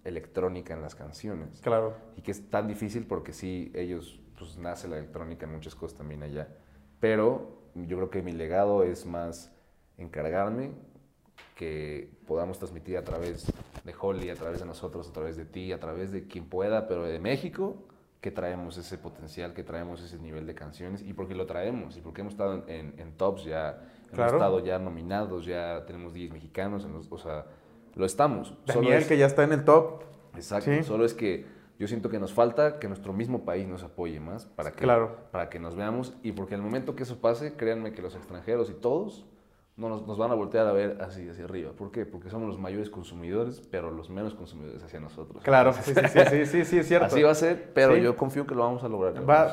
electrónica 0.06 0.72
en 0.74 0.82
las 0.82 0.94
canciones. 0.94 1.60
Claro. 1.60 1.94
Y 2.16 2.22
que 2.22 2.30
es 2.30 2.48
tan 2.50 2.66
difícil 2.68 3.06
porque 3.06 3.32
sí, 3.32 3.70
ellos, 3.74 4.20
pues 4.38 4.56
nace 4.58 4.88
la 4.88 4.98
electrónica 4.98 5.46
en 5.46 5.52
muchas 5.52 5.74
cosas 5.74 5.98
también 5.98 6.22
allá. 6.22 6.48
Pero 7.00 7.58
yo 7.74 7.96
creo 7.96 8.10
que 8.10 8.22
mi 8.22 8.32
legado 8.32 8.82
es 8.82 9.04
más 9.06 9.52
encargarme 9.98 10.70
que 11.54 12.10
podamos 12.26 12.58
transmitir 12.58 12.96
a 12.98 13.02
través 13.04 13.46
de 13.84 13.94
Holly, 13.98 14.30
a 14.30 14.34
través 14.34 14.60
de 14.60 14.66
nosotros, 14.66 15.08
a 15.08 15.12
través 15.12 15.36
de 15.36 15.44
ti, 15.44 15.72
a 15.72 15.80
través 15.80 16.12
de 16.12 16.26
quien 16.26 16.46
pueda, 16.48 16.86
pero 16.88 17.04
de 17.04 17.18
México, 17.18 17.76
que 18.20 18.30
traemos 18.30 18.76
ese 18.76 18.98
potencial, 18.98 19.54
que 19.54 19.62
traemos 19.62 20.02
ese 20.02 20.18
nivel 20.18 20.46
de 20.46 20.54
canciones 20.54 21.02
y 21.02 21.12
porque 21.12 21.34
lo 21.34 21.46
traemos 21.46 21.96
y 21.96 22.00
porque 22.00 22.22
hemos 22.22 22.32
estado 22.34 22.64
en, 22.68 22.94
en 22.98 23.12
tops 23.16 23.44
ya, 23.44 23.82
Claro. 24.10 24.30
hemos 24.30 24.32
estado 24.34 24.60
ya 24.64 24.78
nominados, 24.78 25.46
ya 25.46 25.84
tenemos 25.86 26.12
10 26.14 26.32
mexicanos, 26.32 26.84
en 26.84 26.92
los- 26.92 27.10
o 27.10 27.18
sea, 27.18 27.46
lo 27.96 28.06
estamos. 28.06 28.54
Solo 28.66 28.80
Daniel, 28.82 28.98
es- 29.02 29.08
que 29.08 29.18
ya 29.18 29.26
está 29.26 29.42
en 29.42 29.52
el 29.52 29.64
top. 29.64 30.02
Exacto, 30.36 30.70
Sí. 30.72 30.84
solo 30.84 31.04
es 31.04 31.14
que 31.14 31.46
yo 31.78 31.88
siento 31.88 32.08
que 32.08 32.18
nos 32.18 32.32
falta 32.32 32.78
que 32.78 32.88
nuestro 32.88 33.12
mismo 33.12 33.44
país 33.44 33.66
nos 33.66 33.82
apoye 33.82 34.20
más 34.20 34.46
para 34.46 34.70
que, 34.72 34.82
Claro. 34.84 35.16
para 35.32 35.48
que 35.50 35.58
nos 35.58 35.74
veamos 35.76 36.14
y 36.22 36.32
porque 36.32 36.54
al 36.54 36.62
momento 36.62 36.94
que 36.94 37.02
eso 37.02 37.20
pase, 37.20 37.54
créanme 37.54 37.92
que 37.92 38.02
los 38.02 38.14
extranjeros 38.14 38.70
y 38.70 38.74
todos 38.74 39.26
no 39.76 39.90
nos, 39.90 40.06
nos 40.06 40.16
van 40.16 40.30
a 40.30 40.34
voltear 40.34 40.66
a 40.66 40.72
ver 40.72 40.96
así 41.02 41.28
hacia 41.28 41.44
arriba. 41.44 41.72
¿Por 41.76 41.90
qué? 41.90 42.06
Porque 42.06 42.30
somos 42.30 42.48
los 42.48 42.58
mayores 42.58 42.88
consumidores, 42.88 43.60
pero 43.70 43.90
los 43.90 44.08
menos 44.08 44.34
consumidores 44.34 44.82
hacia 44.82 45.00
nosotros. 45.00 45.42
Claro, 45.44 45.74
sí, 45.74 45.82
sí, 45.84 45.92
sí, 45.94 46.20
sí, 46.30 46.46
sí, 46.46 46.64
sí, 46.64 46.78
es 46.78 46.88
cierto. 46.88 47.06
Así 47.06 47.22
va 47.22 47.32
a 47.32 47.34
ser, 47.34 47.72
pero 47.74 47.94
Sí. 47.94 48.00
yo 48.00 48.16
confío 48.16 48.46
que 48.46 48.54
lo 48.54 48.62
vamos 48.62 48.82
a 48.84 48.88
lograr. 48.88 49.28
Va, 49.28 49.52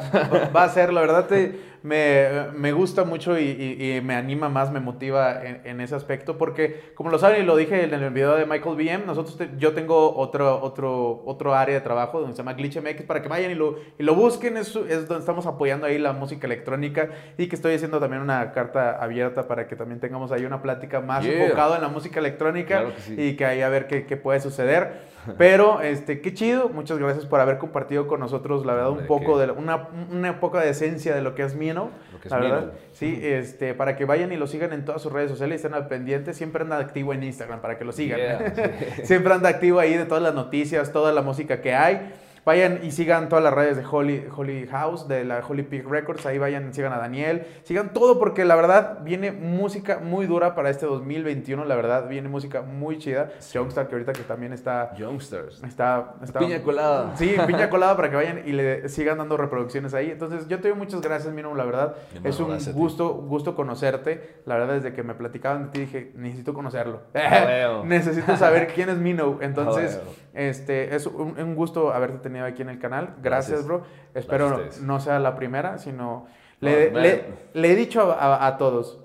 va- 0.55 0.63
a 0.63 0.69
ser, 0.69 0.93
la 0.93 1.01
verdad, 1.01 1.27
te- 1.27 1.73
me, 1.83 2.29
me 2.55 2.71
gusta 2.71 3.03
mucho 3.03 3.37
y, 3.37 3.43
y- 3.43 3.95
y 3.97 4.01
me 4.01 4.15
anima 4.15 4.47
más, 4.47 4.71
me 4.71 4.79
motiva 4.79 5.43
en, 5.45 5.59
en 5.65 5.81
ese 5.81 5.93
aspecto, 5.95 6.37
porque 6.37 6.93
como 6.95 7.09
lo 7.09 7.19
saben 7.19 7.41
y 7.43 7.45
lo 7.45 7.57
dije 7.57 7.83
en 7.83 7.93
el 7.93 8.09
video 8.11 8.35
de 8.37 8.45
Michael 8.45 8.77
BM, 8.77 9.05
nosotros 9.05 9.37
te- 9.37 9.49
yo 9.57 9.73
tengo 9.73 10.15
otro, 10.15 10.63
otro, 10.63 11.21
otro 11.25 11.53
área 11.53 11.75
de 11.75 11.81
trabajo 11.81 12.21
donde 12.21 12.33
se 12.33 12.37
llama 12.37 12.53
Glitch 12.53 12.77
MX 12.77 13.01
para 13.03 13.21
que 13.21 13.27
vayan 13.27 13.51
y 13.51 13.55
lo, 13.55 13.75
y 13.99 14.03
lo 14.03 14.15
busquen, 14.15 14.55
es, 14.55 14.73
es 14.73 15.09
donde 15.09 15.19
estamos 15.19 15.45
apoyando 15.45 15.85
ahí 15.85 15.97
la 15.99 16.13
música 16.13 16.47
electrónica 16.47 17.09
y 17.37 17.47
que 17.47 17.57
estoy 17.57 17.75
haciendo 17.75 17.99
también 17.99 18.21
una 18.21 18.53
carta 18.53 19.03
abierta 19.03 19.45
para 19.49 19.67
que 19.67 19.75
también 19.75 19.99
tengamos 20.13 20.31
ahí 20.31 20.45
una 20.45 20.61
plática 20.61 21.01
más 21.01 21.23
Yeah. 21.25 21.45
enfocado 21.45 21.75
en 21.75 21.81
la 21.81 21.87
música 21.87 22.19
electrónica 22.19 22.79
Claro 22.81 22.95
que 22.95 23.01
sí. 23.01 23.15
y 23.17 23.35
que 23.35 23.45
ahí 23.45 23.61
a 23.61 23.69
ver 23.69 23.87
qué, 23.87 24.05
qué 24.05 24.15
puede 24.15 24.39
suceder. 24.39 25.11
Pero, 25.39 25.81
este, 25.81 26.19
qué 26.21 26.33
chido. 26.33 26.69
Muchas 26.69 26.99
gracias 26.99 27.25
por 27.25 27.39
haber 27.39 27.57
compartido 27.57 28.05
con 28.07 28.19
nosotros, 28.19 28.63
la 28.65 28.73
verdad, 28.73 28.91
un 28.91 29.07
poco 29.07 29.39
de 29.39 29.47
la- 29.47 29.53
una, 29.53 29.87
una 30.11 30.39
poca 30.39 30.59
de 30.61 30.69
esencia 30.69 31.15
de 31.15 31.21
lo 31.21 31.33
que 31.33 31.41
es 31.43 31.55
Mino. 31.55 31.89
Lo 32.11 32.19
que 32.19 32.27
es 32.27 32.31
la 32.31 32.37
verdad. 32.39 32.59
Mino. 32.65 32.71
Sí, 32.91 33.19
este, 33.23 33.73
para 33.73 33.95
que 33.95 34.05
vayan 34.05 34.31
y 34.33 34.37
lo 34.37 34.45
sigan 34.47 34.71
en 34.73 34.85
todas 34.85 35.01
sus 35.01 35.11
redes 35.11 35.31
sociales 35.31 35.55
y 35.55 35.65
estén 35.65 35.73
al 35.73 35.87
pendiente. 35.87 36.33
Siempre 36.33 36.61
anda 36.63 36.77
activo 36.77 37.13
en 37.13 37.23
Instagram 37.23 37.61
para 37.61 37.77
que 37.79 37.85
lo 37.85 37.91
sigan. 37.93 38.19
Yeah, 38.19 38.53
sí. 38.53 38.61
Siempre 39.05 39.33
anda 39.33 39.49
activo 39.49 39.79
ahí 39.79 39.95
de 39.97 40.05
todas 40.05 40.21
las 40.21 40.35
noticias, 40.35 40.91
toda 40.91 41.11
la 41.13 41.21
música 41.23 41.61
que 41.61 41.73
hay. 41.73 42.11
Vayan 42.45 42.79
y 42.83 42.91
sigan 42.91 43.29
todas 43.29 43.41
las 43.43 43.53
redes 43.53 43.77
de 43.77 43.85
Holy, 43.89 44.27
Holy 44.35 44.67
House, 44.67 45.07
de 45.07 45.23
la 45.23 45.41
Holy 45.47 45.63
Peak 45.63 45.87
Records. 45.87 46.25
Ahí 46.25 46.37
vayan 46.37 46.73
sigan 46.73 46.91
a 46.91 46.97
Daniel. 46.97 47.45
Sigan 47.63 47.93
todo 47.93 48.19
porque 48.19 48.43
la 48.43 48.55
verdad 48.55 48.99
viene 49.03 49.31
música 49.31 49.99
muy 50.03 50.25
dura 50.25 50.53
para 50.53 50.69
este 50.69 50.85
2021. 50.85 51.63
La 51.63 51.75
verdad 51.75 52.09
viene 52.09 52.27
música 52.27 52.61
muy 52.61 52.97
chida. 52.97 53.29
Youngstar 53.53 53.87
que 53.87 53.95
ahorita 53.95 54.11
que 54.11 54.23
también 54.23 54.51
está... 54.51 54.93
Youngsters. 54.95 55.63
Está, 55.63 56.15
está- 56.21 56.39
Piña 56.39 56.61
colada. 56.63 57.15
Sí, 57.15 57.33
piña 57.47 57.69
colada 57.71 57.95
para 57.95 58.09
que 58.09 58.17
vayan 58.17 58.41
y 58.45 58.51
le 58.51 58.89
sigan 58.89 59.19
dando 59.19 59.37
reproducciones 59.37 59.93
ahí. 59.93 60.11
Entonces, 60.11 60.47
yo 60.49 60.59
te 60.59 60.67
doy 60.67 60.77
muchas 60.77 60.99
gracias, 60.99 61.33
Mino, 61.33 61.55
la 61.55 61.63
verdad. 61.63 61.95
Es 62.25 62.41
un 62.41 62.57
gusto, 62.73 63.13
gusto 63.13 63.55
conocerte. 63.55 64.41
La 64.45 64.57
verdad, 64.57 64.73
desde 64.73 64.91
que 64.93 65.03
me 65.03 65.13
platicaban 65.15 65.65
de 65.65 65.69
ti, 65.69 65.79
dije, 65.81 66.11
necesito 66.15 66.53
conocerlo. 66.53 67.01
necesito 67.85 68.35
saber 68.35 68.67
quién 68.67 68.89
es 68.89 68.97
Mino. 68.97 69.37
Entonces, 69.41 69.99
este, 70.33 70.93
es 70.95 71.05
un, 71.07 71.39
un 71.39 71.55
gusto 71.55 71.93
haberte 71.93 72.17
tenido 72.17 72.32
aquí 72.41 72.61
en 72.61 72.69
el 72.69 72.79
canal. 72.79 73.15
Gracias, 73.21 73.63
Gracias. 73.63 73.65
bro. 73.65 73.83
Espero 74.13 74.49
Gracias 74.57 74.81
no 74.81 74.99
sea 74.99 75.19
la 75.19 75.35
primera, 75.35 75.77
sino... 75.77 76.25
No, 76.61 76.69
Le, 76.69 76.91
le- 76.91 77.25
le 77.53 77.71
he 77.71 77.75
dicho 77.75 78.01
a, 78.13 78.13
a- 78.35 78.47
a 78.47 78.57
todos, 78.57 78.99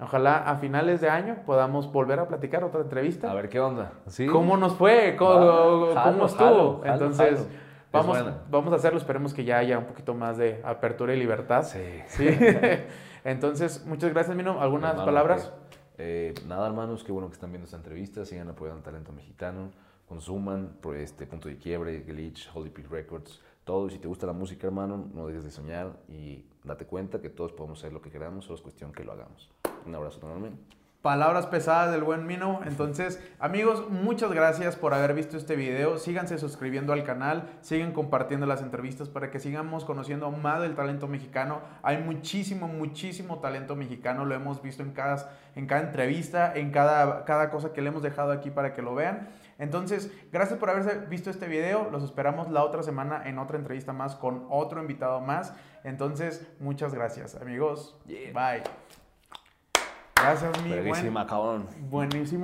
ojalá 0.00 0.36
a 0.38 0.56
finales 0.56 1.00
de 1.00 1.08
año 1.10 1.38
podamos 1.44 1.90
volver 1.92 2.20
a 2.20 2.28
platicar 2.28 2.62
otra 2.62 2.80
entrevista. 2.82 3.28
A 3.30 3.34
ver 3.34 3.48
qué 3.48 3.58
onda. 3.60 3.92
¿Sí? 4.06 4.26
¿Cómo 4.26 4.56
nos 4.56 4.74
fue? 4.76 5.16
¿Cómo, 5.18 5.88
Va, 5.94 6.04
cómo 6.04 6.14
jalo, 6.18 6.26
estuvo? 6.26 6.44
jalo, 6.46 6.80
jalo, 6.82 6.92
Entonces, 6.92 7.38
jalo. 7.38 7.62
Vamos, 7.92 8.24
vamos 8.50 8.72
a 8.72 8.76
hacerlo. 8.76 8.98
Esperemos 8.98 9.34
que 9.34 9.44
ya 9.44 9.58
haya 9.58 9.78
un 9.78 9.84
poquito 9.86 10.14
más 10.14 10.38
de 10.38 10.62
apertura 10.64 11.12
y 11.14 11.18
libertad. 11.18 11.62
Sí. 11.64 11.82
Sí. 12.06 12.26
Entonces, 13.24 13.84
muchas 13.86 14.12
gracias, 14.12 14.36
Mino. 14.36 14.60
¿Algunas 14.60 14.90
Hermano, 14.92 15.06
palabras? 15.06 15.52
pues, 15.52 15.72
eh, 15.98 16.34
nada, 16.46 16.66
hermanos, 16.66 17.04
qué 17.04 17.12
bueno 17.12 17.28
que 17.28 17.34
están 17.34 17.50
viendo 17.50 17.64
esta 17.66 17.76
entrevista. 17.76 18.24
Sigan 18.24 18.48
apoyando 18.48 18.78
al 18.78 18.84
talento 18.84 19.12
mexicano. 19.12 19.70
Consuman 20.12 20.76
este 20.94 21.26
punto 21.26 21.48
de 21.48 21.56
quiebre, 21.56 22.00
Glitch, 22.00 22.50
Holy 22.52 22.68
Peak 22.68 22.90
Records, 22.90 23.40
todo. 23.64 23.86
Y 23.86 23.92
si 23.92 23.98
te 23.98 24.06
gusta 24.06 24.26
la 24.26 24.34
música, 24.34 24.66
hermano, 24.66 25.08
no 25.14 25.26
dejes 25.26 25.42
de 25.42 25.50
soñar 25.50 25.96
y 26.06 26.44
date 26.64 26.84
cuenta 26.84 27.22
que 27.22 27.30
todos 27.30 27.52
podemos 27.52 27.78
hacer 27.78 27.94
lo 27.94 28.02
que 28.02 28.10
queramos, 28.10 28.44
solo 28.44 28.56
es 28.56 28.60
cuestión 28.60 28.92
que 28.92 29.04
lo 29.04 29.12
hagamos. 29.12 29.50
Un 29.86 29.94
abrazo 29.94 30.20
enorme. 30.22 30.50
Palabras 31.00 31.46
pesadas 31.46 31.92
del 31.92 32.02
buen 32.02 32.26
Mino. 32.26 32.60
Entonces, 32.66 33.20
amigos, 33.40 33.88
muchas 33.88 34.30
gracias 34.32 34.76
por 34.76 34.92
haber 34.92 35.14
visto 35.14 35.38
este 35.38 35.56
video. 35.56 35.96
Síganse 35.96 36.36
suscribiendo 36.36 36.92
al 36.92 37.04
canal, 37.04 37.48
siguen 37.62 37.92
compartiendo 37.92 38.44
las 38.44 38.60
entrevistas 38.60 39.08
para 39.08 39.30
que 39.30 39.40
sigamos 39.40 39.86
conociendo 39.86 40.30
más 40.30 40.60
del 40.60 40.74
talento 40.74 41.08
mexicano. 41.08 41.62
Hay 41.82 42.02
muchísimo, 42.02 42.68
muchísimo 42.68 43.40
talento 43.40 43.76
mexicano. 43.76 44.26
Lo 44.26 44.34
hemos 44.34 44.60
visto 44.60 44.82
en 44.82 44.92
cada, 44.92 45.32
en 45.56 45.66
cada 45.66 45.80
entrevista, 45.80 46.54
en 46.54 46.70
cada, 46.70 47.24
cada 47.24 47.48
cosa 47.48 47.72
que 47.72 47.80
le 47.80 47.88
hemos 47.88 48.02
dejado 48.02 48.30
aquí 48.30 48.50
para 48.50 48.74
que 48.74 48.82
lo 48.82 48.94
vean. 48.94 49.30
Entonces, 49.58 50.10
gracias 50.32 50.58
por 50.58 50.70
haberse 50.70 50.98
visto 51.06 51.30
este 51.30 51.46
video. 51.46 51.88
Los 51.90 52.02
esperamos 52.02 52.50
la 52.50 52.64
otra 52.64 52.82
semana 52.82 53.22
en 53.26 53.38
otra 53.38 53.58
entrevista 53.58 53.92
más 53.92 54.16
con 54.16 54.46
otro 54.50 54.80
invitado 54.80 55.20
más. 55.20 55.54
Entonces, 55.84 56.46
muchas 56.60 56.94
gracias, 56.94 57.34
amigos. 57.36 57.96
Yeah. 58.06 58.32
Bye. 58.32 58.62
Gracias, 60.14 60.62
mi 60.62 60.88
buen. 60.88 61.26
Cabrón. 61.26 61.66
Buenísimo. 61.90 62.40